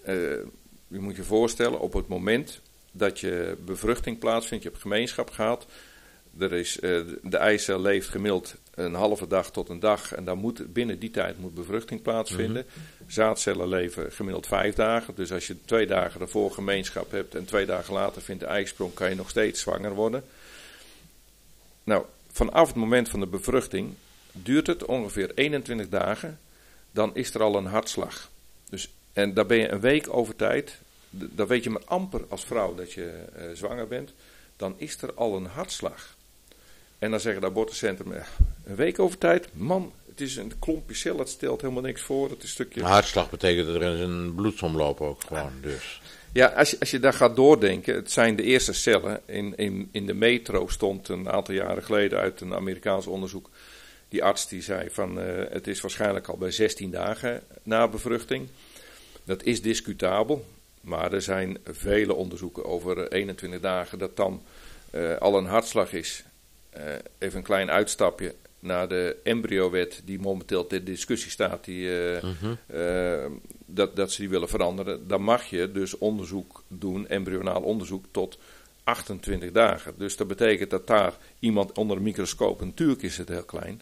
[0.03, 0.45] eh,
[0.87, 2.61] je moet je voorstellen, op het moment
[2.91, 5.65] dat je bevruchting plaatsvindt, je hebt gemeenschap gehad,
[6.39, 6.77] er is,
[7.21, 11.11] de eicel leeft gemiddeld een halve dag tot een dag en dan moet, binnen die
[11.11, 12.65] tijd moet bevruchting plaatsvinden.
[13.07, 17.65] Zaadcellen leven gemiddeld vijf dagen, dus als je twee dagen ervoor gemeenschap hebt en twee
[17.65, 20.23] dagen later vindt de eisprong, kan je nog steeds zwanger worden.
[21.83, 23.93] Nou, vanaf het moment van de bevruchting
[24.31, 26.39] duurt het ongeveer 21 dagen,
[26.91, 28.29] dan is er al een hartslag.
[28.69, 32.45] Dus, en daar ben je een week over tijd, dan weet je maar amper als
[32.45, 34.13] vrouw dat je eh, zwanger bent,
[34.55, 36.12] dan is er al een hartslag.
[36.99, 38.25] En dan zeggen de abortuscentrum, eh,
[38.63, 42.29] een week over tijd, man, het is een klompje cel, het stelt helemaal niks voor,
[42.29, 42.83] het is een stukje...
[42.83, 45.51] Hartslag betekent dat er een bloedsomloop ook gewoon.
[45.61, 46.01] Dus.
[46.33, 49.21] Ja, als je, als je daar gaat doordenken, het zijn de eerste cellen.
[49.25, 53.49] In, in, in de metro stond een aantal jaren geleden uit een Amerikaans onderzoek.
[54.09, 58.47] Die arts die zei van eh, het is waarschijnlijk al bij 16 dagen na bevruchting.
[59.23, 60.45] Dat is discutabel,
[60.81, 64.41] maar er zijn vele onderzoeken over eh, 21 dagen dat dan
[64.89, 66.23] eh, al een hartslag is.
[66.73, 71.65] Eh, even een klein uitstapje naar de embryowet die momenteel ter discussie staat.
[71.65, 73.31] Die, eh, eh,
[73.65, 78.37] dat, dat ze die willen veranderen, dan mag je dus onderzoek doen, embryonaal onderzoek, tot
[78.83, 79.93] 28 dagen.
[79.97, 83.81] Dus dat betekent dat daar iemand onder een microscoop, natuurlijk is het heel klein,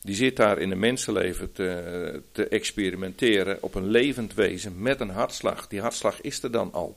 [0.00, 5.10] die zit daar in een mensenleven te, te experimenteren op een levend wezen met een
[5.10, 5.68] hartslag.
[5.68, 6.96] Die hartslag is er dan al.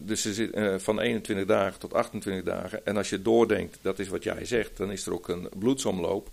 [0.00, 2.86] Dus ze zit eh, van 21 dagen tot 28 dagen.
[2.86, 6.28] En als je doordenkt, dat is wat jij zegt, dan is er ook een bloedsomloop.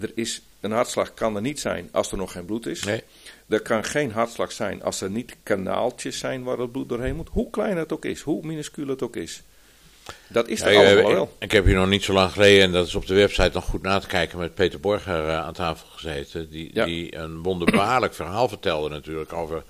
[0.00, 2.84] Er is, een hartslag kan er niet zijn als er nog geen bloed is.
[2.84, 3.02] Nee.
[3.48, 7.28] Er kan geen hartslag zijn als er niet kanaaltjes zijn waar het bloed doorheen moet.
[7.32, 9.42] Hoe klein het ook is, hoe minuscuul het ook is.
[10.28, 11.36] Dat is er Ja, allemaal ik, wel.
[11.38, 13.64] ik heb hier nog niet zo lang geleden, en dat is op de website nog
[13.64, 16.50] goed na te kijken, met Peter Borger eh, aan tafel gezeten.
[16.50, 16.84] Die, Ja.
[16.84, 19.62] die een wonderbaarlijk verhaal vertelde natuurlijk over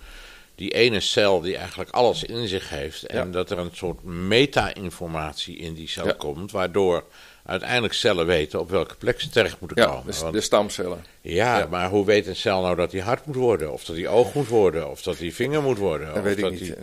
[0.61, 3.07] die ene cel die eigenlijk alles in zich heeft.
[3.07, 3.33] En Ja.
[3.33, 6.13] dat er een soort meta-informatie in die cel Ja.
[6.13, 7.05] komt, waardoor
[7.47, 10.13] uiteindelijk cellen weten op welke plek ze terecht moeten Ja, komen.
[10.13, 11.05] de, Want- de stamcellen.
[11.21, 11.67] ja, ja.
[11.67, 13.73] maar hoe weet een cel nou dat hij hart moet worden?
[13.73, 14.91] Of dat hij oog moet worden?
[14.91, 16.07] Of dat hij vinger moet worden?
[16.07, 16.75] Dat of weet ik niet.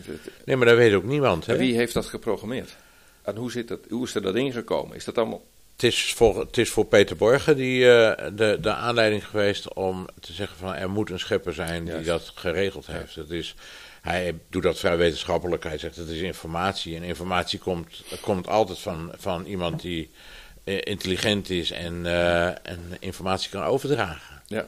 [0.46, 1.46] Nee, maar dat weet ook niemand.
[1.46, 1.58] Hè?
[1.58, 2.76] Wie heeft dat geprogrammeerd?
[3.22, 4.96] En hoe, zit dat, hoe is er dat ingekomen?
[4.96, 5.42] Is dat allemaal...
[5.78, 10.06] Het is voor, het is voor Peter Borgen die, eh, de, de aanleiding geweest om
[10.20, 13.16] te zeggen van er moet een schepper zijn die dat geregeld heeft.
[13.16, 13.56] Het is,
[14.02, 15.64] hij doet dat vrij wetenschappelijk.
[15.64, 16.96] Hij zegt het is informatie.
[16.96, 20.12] En informatie komt, komt altijd van, van iemand die
[20.64, 24.42] eh, intelligent is en, eh, en informatie kan overdragen.
[24.48, 24.68] Ja?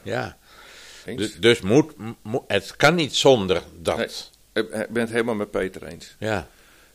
[1.16, 1.92] Dus, dus moet,
[2.22, 3.96] mo- het kan niet zonder dat.
[3.96, 4.08] Nee.
[4.52, 6.14] Ik ben het helemaal met Peter eens.
[6.18, 6.48] Ja.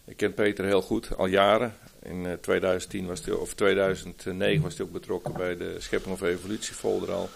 [0.05, 1.75] Ik ken Peter heel goed, al jaren.
[2.03, 6.21] In eh, 2010 was hij, of 2009 was hij ook betrokken bij de Schepping of
[6.21, 7.29] Evolutie folder al.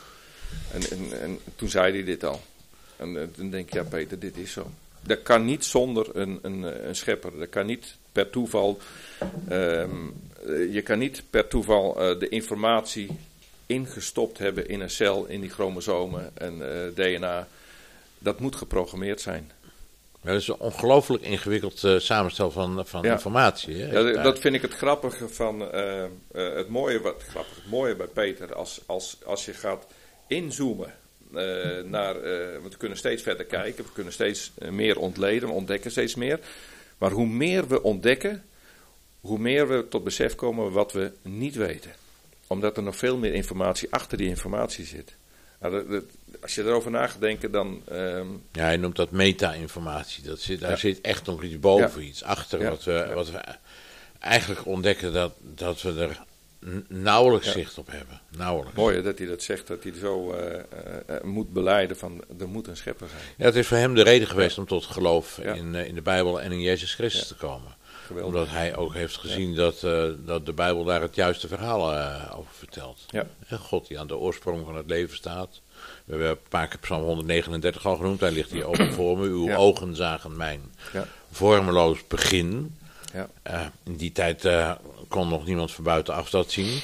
[0.72, 2.42] En, en, en toen zei hij dit al.
[2.96, 4.72] En eh, toen denk ik, ja Peter, dit is zo.
[5.02, 7.40] Dat kan niet zonder een, een, eh, een schepper.
[7.40, 8.80] Dat kan niet per toeval.
[9.48, 10.08] ehm,
[10.46, 13.10] eh, je kan niet per toeval eh, de informatie
[13.66, 17.48] ingestopt hebben in een cel, in die chromosomen en eh, DNA.
[18.20, 19.52] Dat moet geprogrammeerd zijn.
[20.22, 23.12] Dat is een ongelooflijk ingewikkeld eh, samenstel van, van Ja.
[23.12, 23.76] informatie.
[23.76, 24.00] Hè?
[24.00, 27.96] Ja, dat- vind ik het grappige van eh, eh, het mooie, wat grappig, het mooie
[27.96, 29.86] bij Peter, als, als, als je gaat
[30.28, 30.94] inzoomen
[31.86, 32.14] naar,
[32.62, 36.40] want we kunnen steeds verder kijken, we kunnen steeds meer ontleden, we ontdekken steeds meer.
[36.98, 38.44] Maar hoe meer we ontdekken,
[39.22, 41.92] hoe meer we tot besef komen wat we niet weten.
[42.48, 45.16] Omdat er nog veel meer informatie achter die informatie zit.
[45.60, 46.04] Nou, dat- dat-
[46.42, 47.82] als je erover na gaat denken, dan.
[47.88, 50.24] ehm, Ja, hij noemt dat meta-informatie.
[50.24, 50.76] Dat zit, daar Ja.
[50.76, 52.08] zit echt nog iets boven, Ja.
[52.08, 52.60] iets achter.
[52.62, 52.70] Ja.
[52.70, 53.40] Wat, we, wat we
[54.20, 56.24] eigenlijk ontdekken dat, dat we er
[56.88, 58.22] nauwelijks zicht op hebben.
[58.38, 58.78] Nauwelijks.
[58.78, 60.60] mooi dat hij dat zegt, dat hij zo eh,
[61.08, 63.22] eh, moet beleiden van er moet een schepper zijn.
[63.38, 66.02] Ja, het is voor hem de reden geweest om tot geloof in, eh, in de
[66.02, 67.76] Bijbel en in Jezus Christus te komen.
[68.10, 68.34] Geweldig.
[68.34, 72.38] Omdat hij ook heeft gezien dat, eh, dat de Bijbel daar het juiste verhaal eh,
[72.38, 73.06] over vertelt.
[73.10, 73.28] Ja.
[73.60, 75.62] God die aan de oorsprong van het leven staat.
[76.06, 78.20] We hebben een paar keer Psalm 139 al genoemd.
[78.20, 79.28] Daar ligt hij open voor me.
[79.28, 79.56] Uw Ja.
[79.56, 80.62] ogen zagen mijn
[81.32, 82.78] vormeloos begin.
[83.14, 83.30] Ja.
[83.42, 84.48] Eh, in die tijd
[85.08, 86.80] kon nog niemand van buitenaf dat zien.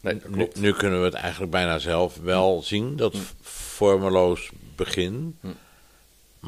[0.00, 5.38] Nee, dat Nu, nu kunnen we het eigenlijk bijna zelf wel zien, dat vormeloos begin.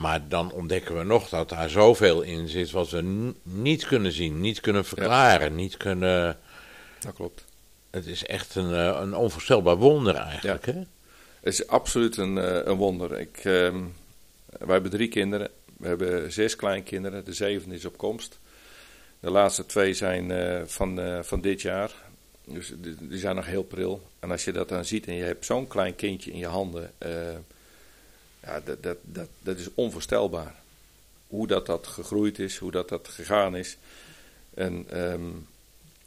[0.00, 4.40] Maar dan ontdekken we nog dat daar zoveel in zit wat we niet kunnen zien,
[4.40, 6.38] niet kunnen verklaren, niet kunnen...
[6.98, 7.44] Dat klopt.
[7.90, 10.72] Het is echt een, eh, een onvoorstelbaar wonder eigenlijk, hè?
[11.40, 13.20] Het is absoluut een, eh, een wonder.
[13.20, 13.78] Ik, ehm,
[14.46, 15.50] wij hebben drie kinderen.
[15.76, 17.24] We hebben zes kleinkinderen.
[17.24, 18.38] De zevende is op komst.
[19.20, 21.90] De laatste twee zijn eh, van, van dit jaar.
[22.44, 24.02] Dus die, die zijn nog heel pril.
[24.18, 26.92] En als je dat dan ziet en je hebt zo'n klein kindje in je handen.
[28.48, 30.54] Ja, dat, dat, dat, dat is onvoorstelbaar.
[31.26, 33.76] Hoe dat, dat gegroeid is, hoe dat, dat gegaan is.
[34.54, 35.30] En ehm,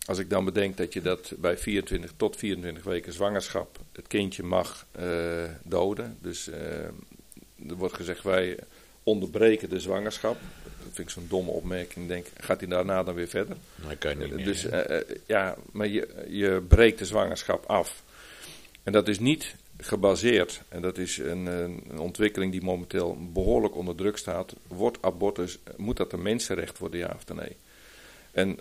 [0.05, 4.43] als ik dan bedenk dat je dat bij 24 tot 24 weken zwangerschap het kindje
[4.43, 6.17] mag eh, doden.
[6.21, 6.83] Dus eh,
[7.67, 8.57] er wordt gezegd wij
[9.03, 10.37] onderbreken de zwangerschap.
[10.63, 12.05] Dat vind ik zo'n domme opmerking.
[12.05, 13.57] Ik denk, gaat hij daarna dan weer verder?
[13.75, 14.45] Dat kan je niet meer.
[14.45, 18.03] dus eh, eh, ja, maar je, je breekt de zwangerschap af.
[18.83, 23.95] En dat is niet gebaseerd, en dat is een, een ontwikkeling die momenteel behoorlijk onder
[23.95, 24.53] druk staat.
[24.67, 27.55] Wordt abortus, moet dat een mensenrecht worden, ja of nee?
[28.31, 28.59] En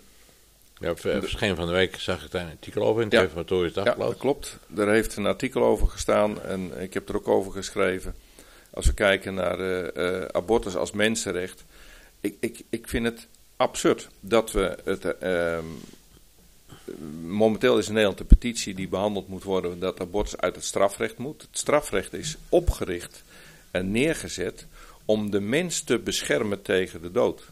[0.79, 3.21] ja, ver- verscheen van de week zag ik daar een artikel over in het Ja.
[3.21, 4.57] Reformatorisch Ja, dat klopt.
[4.77, 8.15] Er heeft een artikel over gestaan en ik heb er ook over geschreven.
[8.73, 11.63] Als we kijken naar eh, eh, abortus als mensenrecht.
[12.19, 15.05] Ik, ik, ik vind het absurd dat we het.
[15.19, 15.65] eh, ehm,
[17.25, 21.17] momenteel is in Nederland een petitie die behandeld moet worden dat abortus uit het strafrecht
[21.17, 21.41] moet.
[21.41, 23.23] Het strafrecht is opgericht
[23.71, 24.65] en neergezet
[25.05, 27.43] om de mens te beschermen tegen de dood.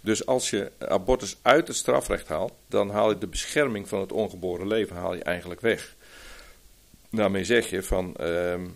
[0.00, 4.12] Dus als je abortus uit het strafrecht haalt, dan haal je de bescherming van het
[4.12, 5.94] ongeboren leven haal je eigenlijk weg.
[7.10, 8.66] Daarmee zeg je van, ehm,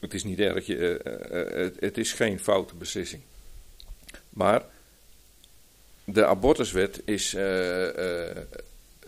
[0.00, 3.22] het is niet erg, je, eh, eh, het, het is geen foute beslissing.
[4.30, 4.64] Maar
[6.04, 8.36] de abortuswet is eh, eh,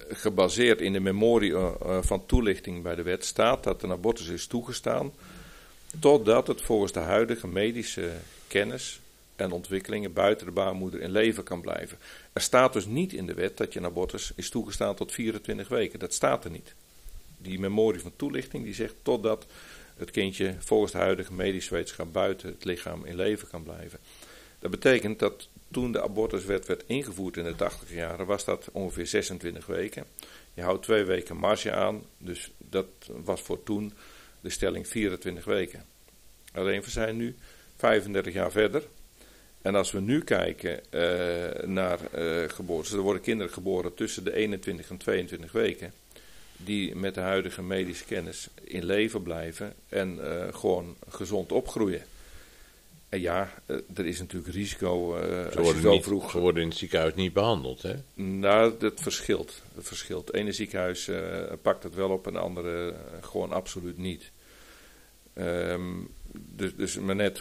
[0.09, 3.25] gebaseerd in de memorie eh, eh, van toelichting bij de wet.
[3.25, 5.13] Staat dat een abortus is toegestaan,
[6.01, 8.11] totdat het volgens de huidige medische
[8.47, 9.01] kennis
[9.37, 11.99] en ontwikkelingen buiten de baarmoeder in leven kan blijven.
[12.33, 15.69] Er staat dus niet in de wet dat je een abortus is toegestaan tot 24
[15.69, 15.99] weken.
[15.99, 16.75] Dat staat er niet.
[17.39, 19.47] Die memorie van toelichting die zegt totdat
[19.97, 23.99] het kindje volgens de huidige medische wetenschap buiten het lichaam in leven kan blijven.
[24.59, 29.07] Dat betekent dat toen de abortuswet werd ingevoerd in de 80 jaren, was dat ongeveer
[29.07, 30.05] 26 weken.
[30.55, 32.87] Je houdt twee weken marge aan, dus dat
[33.25, 33.93] was voor toen
[34.41, 35.85] de stelling 24 weken.
[36.53, 37.37] Alleen we zijn nu
[37.77, 38.83] 35 jaar verder
[39.63, 44.35] En als we nu kijken uh, naar uh, geboortes, er worden kinderen geboren tussen de
[44.35, 45.93] 21 en 22 weken,
[46.57, 52.03] die met de huidige medische kennis in leven blijven en uh, gewoon gezond opgroeien.
[53.09, 53.53] En ja,
[53.95, 55.19] er is natuurlijk risico.
[55.53, 56.31] ze, worden niet, vroeg...
[56.31, 57.95] ze worden in het ziekenhuis niet behandeld, hè?
[58.15, 59.63] Nou, dat verschilt.
[59.75, 60.27] Het verschilt.
[60.27, 61.11] Het ene ziekenhuis
[61.63, 64.31] pakt het wel op en de andere gewoon absoluut niet.
[65.35, 67.41] Um, dus, dus maar net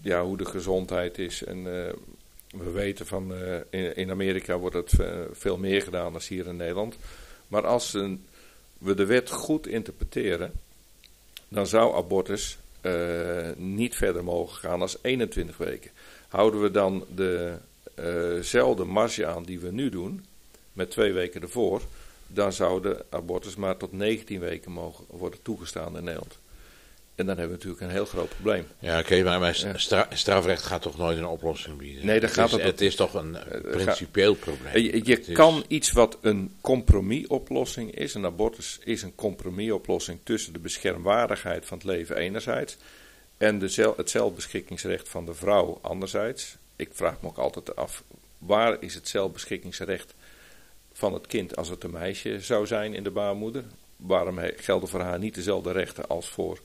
[0.00, 1.44] ja, hoe de gezondheid is.
[1.44, 1.92] En uh,
[2.50, 3.34] we weten van
[3.70, 4.92] in, in, Amerika wordt het
[5.32, 6.96] veel meer gedaan dan hier in Nederland.
[7.48, 8.26] Maar als een,
[8.78, 10.52] we de wet goed interpreteren,
[11.48, 12.58] dan zou abortus
[13.56, 15.90] niet verder mogen gaan als 21 weken.
[16.28, 17.06] Houden we dan
[17.94, 20.24] dezelfde marge aan die we nu doen,
[20.72, 21.82] met twee weken ervoor,
[22.26, 26.38] dan zou de abortus maar tot 19 weken mogen worden toegestaan in Nederland.
[27.14, 28.66] En dan hebben we natuurlijk een heel groot probleem.
[28.78, 29.54] Ja, oké, maar,
[30.12, 32.06] strafrecht gaat toch nooit een oplossing bieden?
[32.06, 33.36] Nee, dat gaat het, het is toch een
[33.70, 34.82] principieel probleem.
[34.82, 40.58] Je, je kan iets wat een compromisoplossing is, een abortus is een compromisoplossing tussen de
[40.58, 42.76] beschermwaardigheid van het leven enerzijds
[43.36, 46.56] en de, het zelfbeschikkingsrecht van de vrouw anderzijds.
[46.76, 48.02] Ik vraag me ook altijd af,
[48.38, 50.14] waar is het zelfbeschikkingsrecht
[50.92, 53.64] van het kind als het een meisje zou zijn in de baarmoeder?
[53.96, 56.58] Waarom gelden voor haar niet dezelfde rechten als voor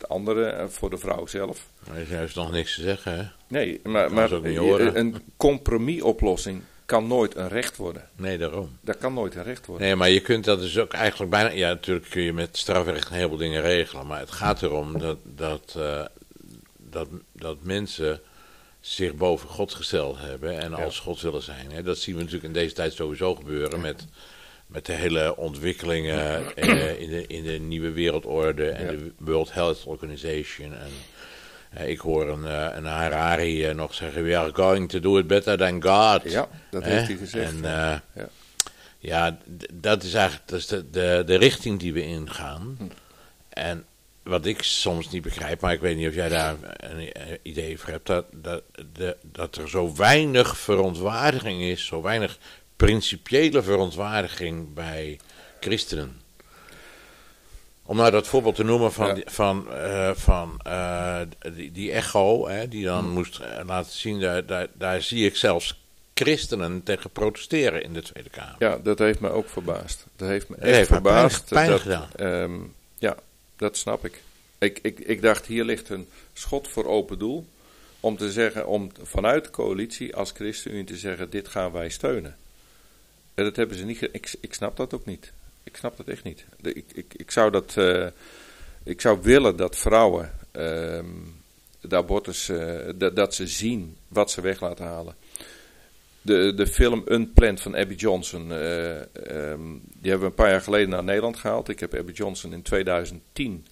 [0.00, 1.66] de andere eh, voor de vrouw zelf.
[1.86, 3.24] Maar er is juist nog niks te zeggen, hè?
[3.46, 8.08] Nee, maar, maar een compromisoplossing kan nooit een recht worden.
[8.16, 8.78] Nee, daarom.
[8.80, 9.86] Dat kan nooit een recht worden.
[9.86, 11.50] Nee, maar je kunt dat dus ook eigenlijk bijna...
[11.50, 14.06] Ja, natuurlijk kun je met strafrecht een heleboel dingen regelen.
[14.06, 16.04] Maar het gaat erom dat, dat, uh,
[16.76, 18.20] dat, dat mensen
[18.80, 21.70] zich boven God gesteld hebben en als God willen zijn.
[21.72, 21.82] Hè?
[21.82, 24.06] Dat zien we natuurlijk in deze tijd sowieso gebeuren met
[24.72, 29.84] met de hele ontwikkelingen uh, in, de, in de nieuwe wereldorde en de World Health
[29.84, 30.74] Organization.
[30.74, 30.90] En
[31.78, 35.26] uh, ik hoor een, uh, een Harari nog zeggen: We are going to do it
[35.26, 36.32] better than God.
[36.32, 37.52] Ja, dat heeft hij gezegd.
[37.52, 38.02] En, ja.
[38.98, 39.38] ja,
[39.72, 42.76] dat is eigenlijk dat is de, de, de richting die we ingaan.
[42.78, 42.84] Hm.
[43.48, 43.84] En
[44.22, 47.10] wat ik soms niet begrijp, maar ik weet niet of jij daar een
[47.42, 48.62] idee voor hebt, dat, dat,
[48.92, 52.38] de, dat er zo weinig verontwaardiging is, zo weinig
[52.86, 55.18] principiële verontwaardiging bij
[55.60, 56.20] christenen.
[57.82, 61.20] Om nou dat voorbeeld te noemen van, van, uh, van uh,
[61.54, 63.12] die, die, echo, hè, die dan hmm.
[63.12, 65.80] moest uh, laten zien, daar, daar, daar, zie ik zelfs
[66.14, 68.56] christenen tegen protesteren in de Tweede Kamer.
[68.58, 70.06] Ja, dat heeft me ook verbaasd.
[70.16, 71.48] Dat heeft me echt heeft verbaasd.
[71.48, 72.40] Pijn, pijn dat, gedaan.
[72.42, 73.16] Um, ja,
[73.56, 74.22] dat snap ik.
[74.58, 74.98] Ik, ik.
[74.98, 77.46] ik dacht, hier ligt een schot voor open doel.
[78.00, 82.36] Om te zeggen, om vanuit de coalitie als ChristenUnie te zeggen, dit gaan wij steunen
[83.34, 84.02] dat hebben ze niet.
[84.02, 85.32] Ik, ik snap dat ook niet.
[85.62, 86.44] Ik snap dat echt niet.
[86.62, 88.06] Ik, ik, ik, zou, dat, uh,
[88.82, 90.62] ik zou willen dat vrouwen uh,
[91.80, 92.78] de abortus, uh,
[93.14, 95.14] dat, ze zien wat ze weg laten halen.
[96.22, 100.88] De, de film Unplanned van Abby Johnson, um, die hebben we een paar jaar geleden
[100.88, 101.68] naar Nederland gehaald.
[101.68, 103.66] Ik heb Abby Johnson in 2010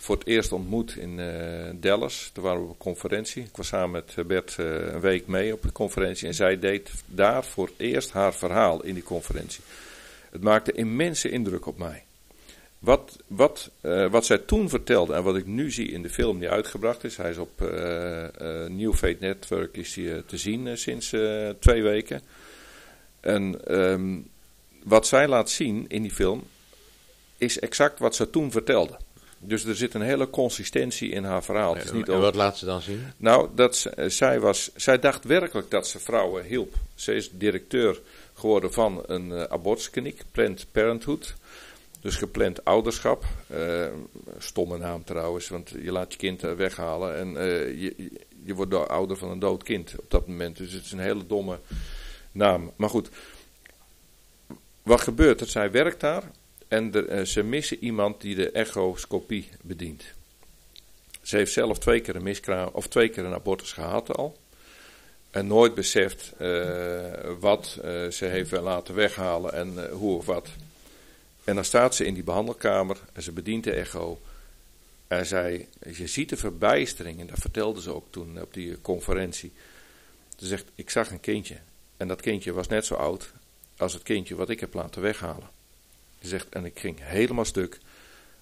[0.00, 2.30] voor het eerst ontmoet in uh, Dallas.
[2.32, 3.42] Toen waren we op een conferentie.
[3.42, 6.28] Ik was samen met Bert uh, een week mee op de conferentie.
[6.28, 9.60] En zij deed daar voor het eerst haar verhaal in die conferentie.
[10.30, 12.02] Het maakte immense indruk op mij.
[12.78, 16.38] Wat, wat, uh, wat zij toen vertelde en wat ik nu zie in de film
[16.38, 17.16] die uitgebracht is.
[17.16, 17.60] Hij is op
[18.68, 19.92] New Fate Network is
[20.26, 21.14] te zien sinds
[21.58, 22.22] twee weken.
[23.20, 24.28] En um,
[24.84, 26.42] wat zij laat zien in die film
[27.36, 28.98] is exact wat ze toen vertelde.
[29.38, 31.74] Dus er zit een hele consistentie in haar verhaal.
[31.74, 33.02] het is niet en wat laat ze dan zien?
[33.16, 36.74] Nou, dat, eh, zij, was, zij dacht werkelijk dat ze vrouwen hielp.
[36.94, 38.00] Ze is directeur
[38.34, 41.34] geworden van een uh, abortuskliniek, Planned Parenthood.
[42.00, 43.24] Dus gepland ouderschap.
[43.52, 43.86] Uh,
[44.38, 48.10] stomme naam trouwens, want je laat je kind weghalen en uh, je,
[48.44, 50.56] je wordt de ouder van een dood kind op dat moment.
[50.56, 51.58] Dus het is een hele domme
[52.32, 52.72] naam.
[52.76, 53.08] Maar goed,
[54.82, 55.48] wat gebeurt er?
[55.48, 56.30] Zij werkt daar
[56.68, 60.04] en eh, ze missen iemand die de echoscopie bedient.
[61.22, 64.38] Ze heeft zelf twee keer een miskraam of twee keer een abortus gehad al.
[65.30, 67.04] En nooit beseft uh,
[67.40, 70.48] wat uh, ze heeft laten weghalen en hoe of wat.
[71.44, 74.20] En dan staat ze in die behandelkamer en ze bedient de echo.
[75.06, 79.52] En zij, je ziet de verbijstering, en dat vertelde ze ook toen op die conferentie.
[80.36, 81.56] Ze zegt, ik zag een kindje.
[81.96, 83.32] En dat kindje was net zo oud
[83.76, 85.57] als het kindje wat ik heb laten weghalen.
[86.20, 87.78] Ze zegt, en ik ging helemaal stuk.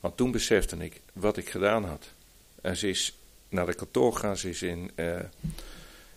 [0.00, 2.08] Want toen besefte ik wat ik gedaan had.
[2.60, 3.18] En ze is
[3.48, 5.18] naar de kantoor gegaan, ze is in, uh,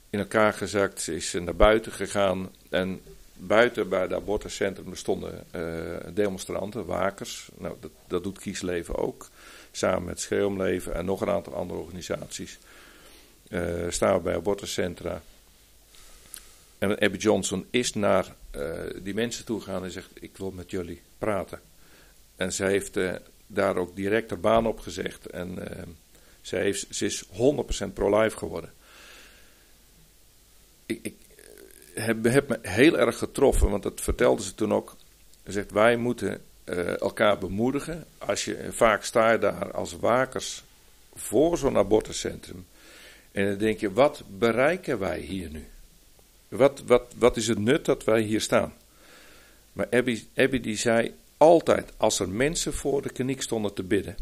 [0.10, 2.51] in elkaar gezakt, ze is naar buiten gegaan.
[2.70, 3.01] En
[3.34, 7.49] buiten bij het abortuscentrum stonden uh, demonstranten, wakers.
[7.57, 9.30] Nou, dat, dat doet Kiesleven ook.
[9.72, 12.57] Samen met Schreeuwleven en nog een aantal andere organisaties.
[13.89, 15.22] staan we bij abortuscentra.
[16.78, 18.36] En Abby Johnson is naar
[19.01, 21.61] die mensen toe gegaan en zegt: Ik wil met jullie praten.
[22.35, 22.97] En zij heeft
[23.47, 25.25] daar ook direct haar baan op gezegd.
[25.25, 25.57] En
[26.41, 28.73] zij heeft, ze is 100% pro-life geworden.
[30.85, 31.15] Ik, ik
[31.93, 34.95] heb, heb, me heel erg getroffen, want dat vertelde ze toen ook.
[35.45, 36.41] Ze zegt, wij moeten
[36.99, 38.05] elkaar bemoedigen.
[38.17, 40.63] Als je, vaak sta je daar als wakers
[41.13, 42.65] voor zo'n abortuscentrum.
[43.31, 45.67] En dan denk je, wat bereiken wij hier nu?
[46.49, 48.73] Wat, wat, wat is het nut dat wij hier staan?
[49.73, 54.17] Maar Abby, Abby die zei altijd, als er mensen voor de kliniek stonden te bidden,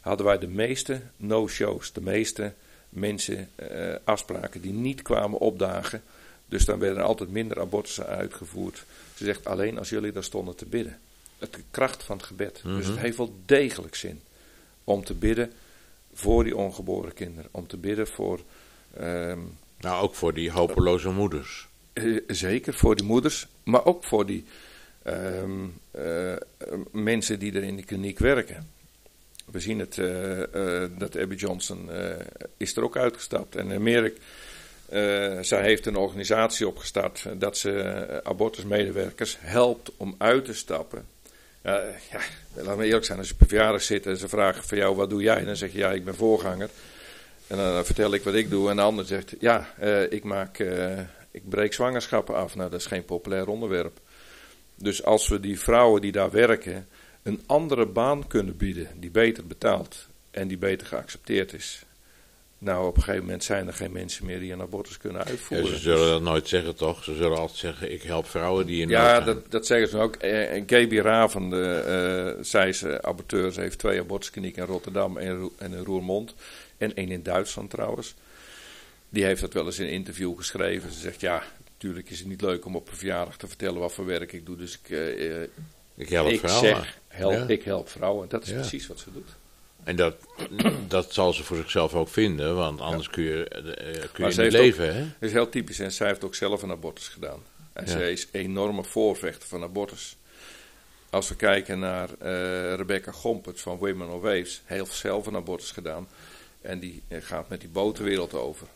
[0.00, 2.52] hadden wij de meeste no-shows, de meeste
[2.88, 6.02] mensen, uh, afspraken die niet kwamen opdagen.
[6.46, 8.84] Dus dan werden er altijd minder abortussen uitgevoerd.
[9.14, 10.98] Ze zegt alleen als jullie daar stonden te bidden.
[11.38, 12.60] Het, de kracht van het gebed.
[12.62, 13.04] Dus het mhm.
[13.04, 14.20] heeft wel degelijk zin
[14.84, 15.52] om te bidden
[16.12, 17.50] voor die ongeboren kinderen.
[17.50, 18.40] Om te bidden voor.
[18.96, 19.40] Ehm,
[19.82, 21.68] nou, ook voor die hopeloze moeders.
[21.94, 24.44] Uh, zeker voor die moeders, maar ook voor die
[25.02, 26.34] ehm, eh,
[26.90, 28.70] mensen die er in de kliniek werken.
[29.44, 31.90] We zien het uh, dat Abby Johnson
[32.56, 33.56] is er ook uitgestapt.
[33.56, 34.16] En Merk,
[35.40, 41.04] zij heeft een organisatie opgestart dat ze abortusmedewerkers helpt om uit te stappen.
[41.62, 42.20] ja,
[42.54, 45.10] laat me eerlijk zijn, als je op verjaardag zit en ze vragen van jou wat
[45.10, 46.70] doe jij, dan zeg je ja, ik ben voorganger.
[47.52, 49.74] En dan vertel ik wat ik doe en de ander zegt ja,
[50.10, 50.58] ik, maak,
[51.30, 52.54] ik breek zwangerschappen af.
[52.54, 54.00] Nou, dat is geen populair onderwerp.
[54.74, 56.86] Dus als we die vrouwen die daar werken
[57.22, 61.84] een andere baan kunnen bieden die beter betaalt en die beter geaccepteerd is.
[62.58, 65.66] Nou, op een gegeven moment zijn er geen mensen meer die een abortus kunnen uitvoeren.
[65.66, 67.04] ze zullen dat nooit zeggen, toch?
[67.04, 70.14] Ze zullen altijd zeggen, ik help vrouwen die in Ja, dat, dat zeggen ze ook.
[70.16, 73.52] En Gaby Raven, de, uh, zij is aborteur.
[73.52, 76.34] Ze heeft twee abortusklinieken in Rotterdam en in Roermond.
[76.82, 78.14] En één in Duitsland trouwens.
[79.08, 80.92] Die heeft dat wel eens in een interview geschreven.
[80.92, 83.92] Ze zegt, ja, natuurlijk is het niet leuk om op een verjaardag te vertellen wat
[83.92, 84.56] voor werk ik doe.
[84.56, 85.42] Dus ik, uh,
[85.94, 86.68] ik help ik vrouwen.
[86.68, 88.28] Zeg, help, ik help vrouwen.
[88.28, 89.28] Dat is precies wat ze doet.
[89.84, 90.16] En dat,
[90.88, 93.50] dat zal ze voor zichzelf ook vinden, want anders kun je,
[93.96, 94.94] uh, kun je niet leven.
[94.94, 95.00] hè?
[95.00, 97.42] Dat is heel typisch en zij heeft ook zelf een abortus gedaan.
[97.72, 100.16] En zij is enorme voorvechter van abortus.
[101.10, 105.70] Als we kijken naar uh, Rebecca Gompert van Women of Waves, heeft zelf een abortus
[105.70, 106.08] gedaan.
[106.62, 108.66] En die gaat met die boot de wereld over.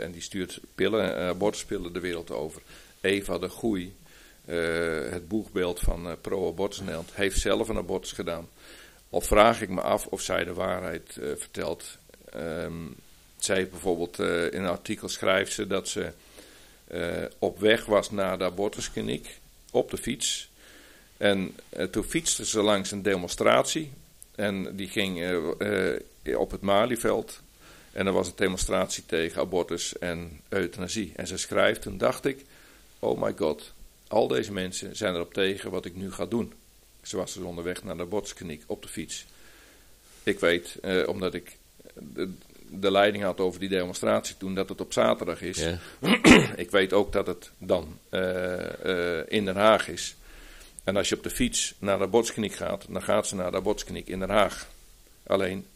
[0.00, 2.62] en die stuurt pillen, abortuspillen de wereld over.
[3.00, 3.94] Eva de Goei,
[5.10, 8.48] het boegbeeld van uh, pro-abortus Nederland, heeft zelf een abortus gedaan.
[9.08, 11.98] Of vraag ik me af of zij de waarheid vertelt.
[12.36, 12.96] Um,
[13.38, 16.12] zij bijvoorbeeld in een artikel schrijft ze dat ze
[17.38, 19.38] op weg was naar de abortuskliniek
[19.70, 20.50] op de fiets.
[21.16, 21.54] En
[21.90, 23.92] toen fietste ze langs een demonstratie.
[24.34, 25.18] En die ging
[26.36, 27.40] op het Malieveld.
[27.92, 31.12] En er was een demonstratie tegen abortus en euthanasie.
[31.16, 32.44] En ze schrijft, toen dacht ik,
[32.98, 33.72] oh my god,
[34.08, 36.52] al deze mensen zijn erop tegen wat ik nu ga doen.
[37.02, 39.26] Ze was dus onderweg naar de botskliniek op de fiets.
[40.22, 41.56] Ik weet, eh, omdat ik
[41.94, 42.32] de,
[42.68, 45.66] de, leiding had over die demonstratie toen, dat het op zaterdag is.
[46.56, 48.20] ik weet ook dat het dan uh,
[48.84, 50.16] uh, in Den Haag is.
[50.84, 53.60] En als je op de fiets naar de botskliniek gaat, dan gaat ze naar de
[53.60, 54.68] botskliniek in Den Haag.
[55.26, 55.66] Alleen,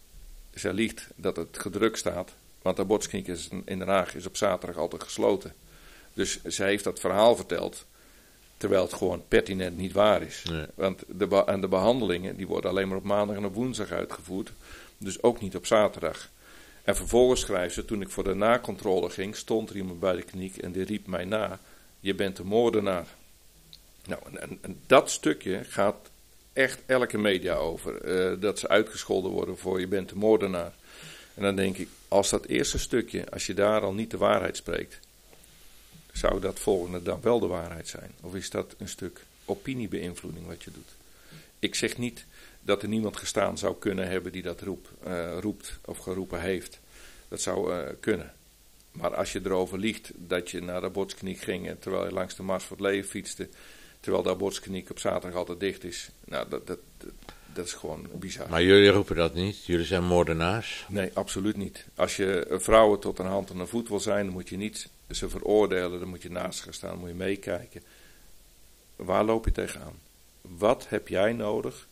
[0.54, 2.32] ze liegt dat het gedrukt staat,
[2.62, 5.54] want de botskliniek in Den Haag is op zaterdag altijd gesloten.
[6.12, 7.86] Dus zij heeft dat verhaal verteld
[8.56, 10.42] Terwijl het gewoon pertinent niet waar is.
[10.74, 14.52] Want de, en de behandelingen die worden alleen maar op maandag en op woensdag uitgevoerd.
[14.98, 16.28] Dus ook niet op zaterdag.
[16.82, 20.22] En vervolgens schrijft ze, toen ik voor de nakontrole ging, stond er iemand bij de
[20.22, 21.60] kliniek en die riep mij na:
[22.00, 23.06] Je bent de moordenaar.
[24.06, 26.10] Nou, en, en dat stukje gaat
[26.54, 28.02] echt elke media over.
[28.02, 30.72] Eh, dat ze uitgescholden worden voor je bent de moordenaar.
[31.34, 34.56] En dan denk ik, als dat eerste stukje, als je daar al niet de waarheid
[34.56, 34.98] spreekt,
[36.12, 38.10] zou dat volgende dan wel de waarheid zijn?
[38.20, 40.94] Of is dat een stuk opiniebeïnvloeding wat je doet?
[41.58, 42.24] Ik zeg niet
[42.60, 46.80] dat er niemand gestaan zou kunnen hebben die dat roep, uh, roept of geroepen heeft.
[47.28, 48.32] Dat zou uh, kunnen.
[48.92, 52.42] Maar als je erover liegt dat je naar de abortskliniek ging terwijl je langs de
[52.42, 53.48] Mars voor het Leven fietste,
[54.04, 57.10] terwijl de abortskliniek op zaterdag altijd dicht is, nou dat, dat, dat,
[57.54, 58.48] dat is gewoon bizar.
[58.50, 59.64] Maar jullie roepen dat niet?
[59.64, 60.86] Jullie zijn moordenaars?
[60.88, 61.86] Nee, absoluut niet.
[61.94, 64.88] Als je vrouwen tot een hand en een voet wil zijn, dan moet je niet
[65.10, 67.82] ze veroordelen, dan moet je naast gaan staan, dan moet je meekijken.
[68.96, 69.98] Waar loop je tegenaan?
[70.40, 71.86] Wat heb jij nodig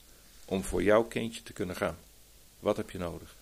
[0.44, 1.96] om voor jouw kindje te kunnen gaan?
[2.60, 3.34] Wat heb je nodig?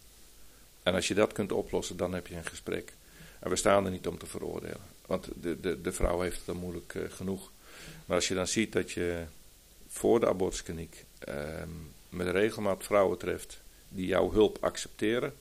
[0.82, 2.92] En als je dat kunt oplossen, dan heb je een gesprek.
[3.38, 6.46] En we staan er niet om te veroordelen, want de, de, de vrouw heeft het
[6.46, 7.50] dan moeilijk uh, genoeg.
[8.10, 9.24] Maar als je dan ziet dat je
[9.88, 11.34] voor de abortuskliniek uh,
[12.08, 15.34] met regelmaat vrouwen treft die jouw hulp accepteren,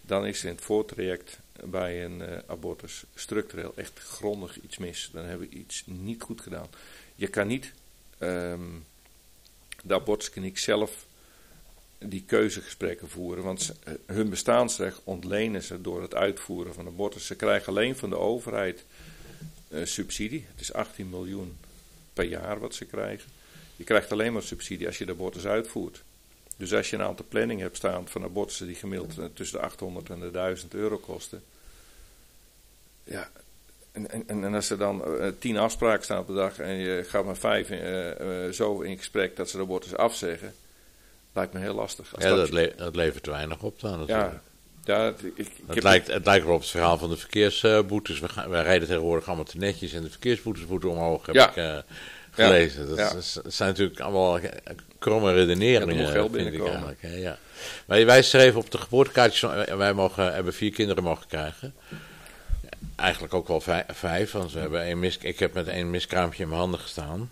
[0.00, 5.10] dan is er in het voortraject bij een eh, abortus structureel echt grondig iets mis.
[5.12, 6.66] Dan hebben we iets niet goed gedaan.
[7.14, 7.72] Je kan niet
[8.18, 8.68] ehm,
[9.82, 11.06] de abortuskliniek zelf
[11.98, 13.44] die keuzegesprekken voeren.
[13.44, 17.26] Want eh, hun bestaansrecht ontlenen ze door het uitvoeren van abortus.
[17.26, 18.84] Ze krijgen alleen van de overheid
[19.68, 20.44] uh, subsidie.
[20.50, 21.56] Het is 18 miljoen
[22.12, 23.30] per jaar wat ze krijgen.
[23.76, 26.02] Je krijgt alleen maar subsidie als je de abortus uitvoert.
[26.56, 29.64] Dus als je een aantal planning hebt staan van abortussen die gemiddeld eh, tussen de
[29.64, 31.42] 800 en de 1000 euro kosten.
[33.04, 33.30] Ja,
[33.92, 37.04] en, en, en als er dan uh, tien afspraken staan op de dag en je
[37.04, 40.54] gaat met vijf uh, zo in gesprek dat ze de abortus afzeggen,
[41.32, 42.14] lijkt me heel lastig.
[42.14, 44.32] Als ja, dat, le dat, levert weinig op dan natuurlijk.
[44.32, 44.42] Ja,
[44.84, 48.20] ja ik, ik het, lijkt, het lijkt wel op het verhaal van de verkeersboetes.
[48.20, 51.26] We, gaan, rijden tegenwoordig allemaal te netjes en de verkeersboetes moeten omhoog.
[51.26, 51.48] Heb ja.
[51.48, 51.84] ik,
[52.30, 52.94] gelezen.
[52.94, 54.40] Ja, dat, zijn natuurlijk allemaal
[54.98, 55.96] kromme redeneringen.
[55.96, 56.96] Ja, geld binnenkomen.
[57.00, 57.38] Ik ja.
[57.86, 61.74] Maar wij schreven op de geboortekaartjes, eh, wij mogen, hebben vier kinderen mogen krijgen.
[62.96, 66.48] Eigenlijk ook wel vijf, want we hebben één mis, ik heb met één miskraampje in
[66.48, 67.30] mijn handen gestaan.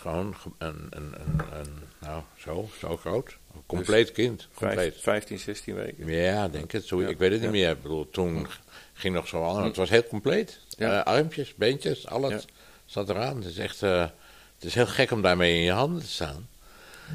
[0.00, 3.36] Gewoon een, een, een, een, nou, zo, zo groot.
[3.54, 4.48] Een compleet dus kind.
[4.54, 4.94] Compleet.
[4.98, 6.06] 15, 16 weken.
[6.06, 6.84] Ja, denk het.
[6.86, 7.70] Zo, ik weet het niet meer.
[7.70, 8.46] Ik bedoel, toen
[8.92, 9.64] ging nog zo aan.
[9.64, 10.60] Het was heel compleet.
[10.78, 12.44] Uh, armpjes, beentjes, alles
[12.86, 13.36] zat eraan.
[13.36, 13.82] Het is echt...
[13.82, 14.06] Uh,
[14.54, 16.48] het is heel gek om daarmee in je handen te staan.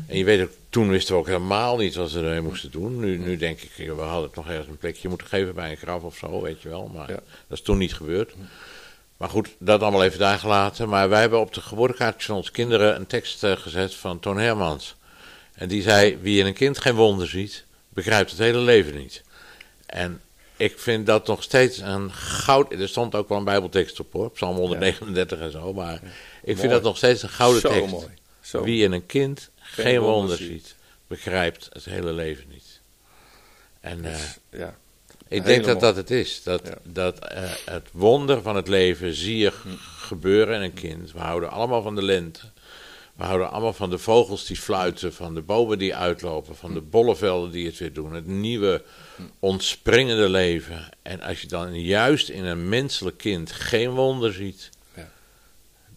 [0.07, 2.99] En je weet ook, toen wisten we ook helemaal niet wat ze ermee moesten doen.
[2.99, 5.77] Nu, nu denk ik, we hadden het nog ergens een plekje moeten geven bij een
[5.77, 6.88] graf of zo, weet je wel.
[6.93, 8.33] Maar dat is toen niet gebeurd.
[9.18, 10.89] Maar goed, dat allemaal even daar gelaten.
[10.89, 14.38] Maar wij hebben op de geboortekaartjes van onze kinderen een tekst uh, gezet van Toon
[14.38, 14.95] Hermans.
[15.53, 19.24] En die zei, wie in een kind geen wonder ziet, begrijpt het hele leven niet.
[19.86, 20.22] En
[20.57, 22.72] ik vind dat nog steeds een goud...
[22.72, 25.99] Er stond ook wel een bijbeltekst op hoor, Psalm 139 en zo, maar...
[26.43, 27.91] Ik vind dat nog steeds een gouden Zo tekst.
[27.91, 28.07] Mooi.
[28.41, 28.63] Zo.
[28.63, 30.76] Wie in een kind geen, wonder ziet,
[31.07, 32.80] begrijpt het hele leven niet.
[33.80, 34.76] En dus, uh, ja,
[35.28, 36.43] ik denk dat dat het is.
[36.43, 39.51] Dat, dat uh, het wonder van het leven zie je
[39.97, 41.11] gebeuren in een kind.
[41.11, 42.39] We houden allemaal van de lente.
[43.15, 46.82] We houden allemaal van de vogels die fluiten, van de bomen die uitlopen, van de
[46.82, 48.13] bollevelden die het weer doen.
[48.13, 48.84] Het nieuwe,
[49.39, 50.89] ontspringende leven.
[51.01, 54.69] En als je dan juist in een menselijk kind geen wonder ziet,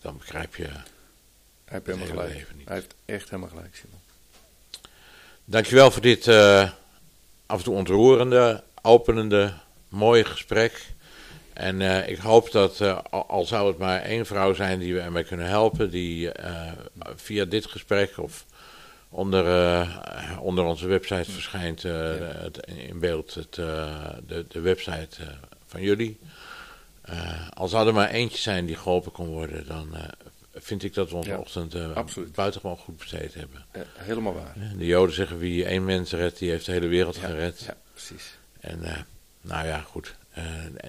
[0.00, 0.64] dan begrijp je.
[0.64, 0.82] Hij
[1.64, 2.46] heeft helemaal gelijk.
[2.64, 4.00] Hij heeft echt helemaal gelijk, Simon.
[5.44, 6.70] Dankjewel voor dit uh,
[7.46, 9.52] af en toe ontroerende, openende,
[9.88, 10.86] mooie gesprek.
[11.52, 15.00] En uh, ik hoop dat, uh, al zou het maar één vrouw zijn die we
[15.00, 16.30] ermee kunnen helpen, die
[17.16, 18.44] via dit gesprek of
[19.08, 19.44] onder,
[20.40, 25.16] onder onze website verschijnt het, in beeld het, de, de website
[25.66, 26.18] van jullie.
[27.54, 29.96] Al zou er maar eentje zijn die geholpen kon worden, dan
[30.54, 31.98] vind ik dat we onze ja, ochtend uh,
[32.34, 33.64] buitengewoon goed besteed hebben.
[33.96, 34.54] helemaal waar.
[34.76, 37.60] de Joden zeggen wie één mens redt, die heeft de hele wereld gered.
[37.60, 38.37] Ja, precies.
[38.60, 39.06] En
[39.40, 40.16] nou ja, goed.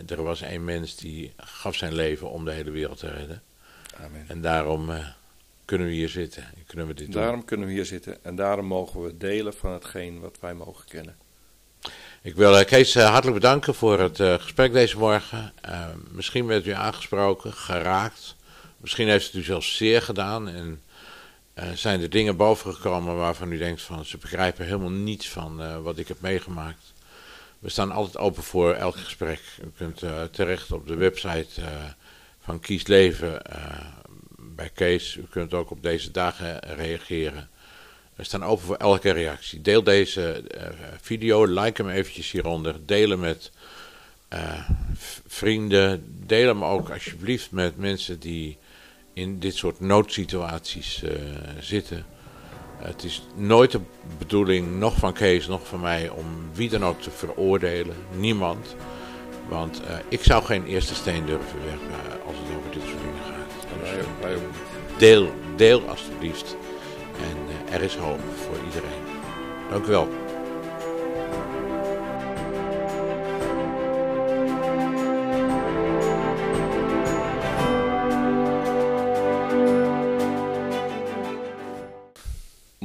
[0.08, 3.42] er was één mens die gaf zijn leven om de hele wereld te redden.
[4.04, 4.26] Amen.
[4.28, 4.92] En daarom
[5.66, 6.44] kunnen we hier zitten.
[6.68, 10.20] Kunnen we dit daarom kunnen we hier zitten en daarom mogen we delen van hetgeen
[10.20, 11.16] wat wij mogen kennen.
[12.22, 15.54] Ik wil uh, Kees uh, hartelijk bedanken voor het uh, gesprek deze morgen.
[16.12, 18.36] misschien werd u aangesproken, geraakt.
[18.78, 20.48] Misschien heeft het u zelfs zeer gedaan.
[20.48, 20.82] En
[21.74, 26.08] zijn er dingen bovengekomen waarvan u denkt van ze begrijpen helemaal niets van wat ik
[26.08, 26.94] heb meegemaakt.
[27.60, 29.42] We staan altijd open voor elk gesprek.
[29.64, 31.62] U kunt terecht op de website
[32.40, 33.42] van Kies Leven
[34.38, 35.16] bij Kees.
[35.16, 37.50] U kunt ook op deze dagen reageren.
[38.16, 39.62] We staan open voor elke reactie.
[39.62, 40.44] Deel deze
[41.02, 42.86] video, like hem eventjes hieronder.
[42.86, 43.52] Deel hem met
[45.28, 46.24] vrienden.
[46.26, 48.58] Deel hem ook alsjeblieft met mensen die
[49.14, 51.04] in dit soort noodsituaties
[51.60, 52.06] zitten.
[52.80, 53.80] Het is nooit de
[54.18, 57.96] bedoeling, nog van Kees, nog van mij, om wie dan ook te veroordelen.
[58.16, 58.76] Niemand.
[59.48, 63.38] Want ik zou geen eerste steen durven werpen als het over dit soort dingen gaat.
[64.22, 64.40] Dus,
[64.98, 66.56] deel, deel alsjeblieft.
[67.22, 67.38] En
[67.74, 69.04] er is hoop voor iedereen.
[69.70, 70.29] Dank u wel.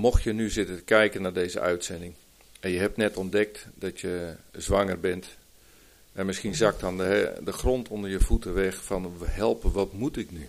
[0.05, 2.15] Mocht je nu zitten te kijken naar deze uitzending
[2.61, 5.27] en je hebt net ontdekt dat je zwanger bent
[6.13, 10.17] en misschien zakt dan de, de grond onder je voeten weg van helpen, wat moet
[10.17, 10.49] ik nu?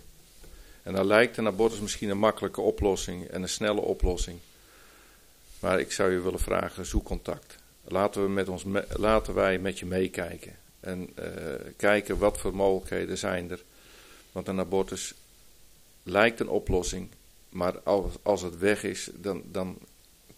[0.84, 4.40] En dan lijkt een abortus misschien een makkelijke oplossing en een snelle oplossing.
[5.60, 7.56] Maar ik zou je willen vragen, zoek contact.
[7.84, 10.56] Laten, we met ons laten wij met je meekijken.
[10.80, 11.26] En uh,
[11.78, 13.64] kijken wat voor mogelijkheden zijn er.
[14.32, 15.14] Want een abortus
[16.04, 17.10] lijkt een oplossing.
[17.56, 19.78] Maar als, als het weg is, dan, dan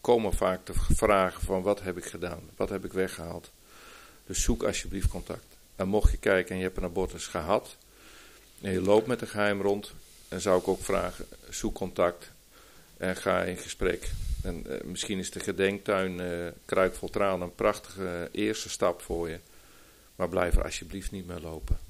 [0.02, 2.50] komen vaak de vragen van wat heb ik gedaan?
[2.56, 3.52] Wat heb ik weggehaald?
[4.26, 5.58] Dus zoek alsjeblieft contact.
[5.76, 7.78] En mocht je kijken en je hebt een abortus gehad
[8.62, 9.94] en je loopt met een geheim rond,
[10.28, 12.32] dan zou ik ook vragen, zoek contact
[12.98, 14.12] en ga in gesprek.
[14.44, 19.40] En eh, misschien is de gedenktuin uh, een prachtige eerste stap voor je.
[20.16, 21.87] Maar blijf er alsjeblieft niet meer lopen.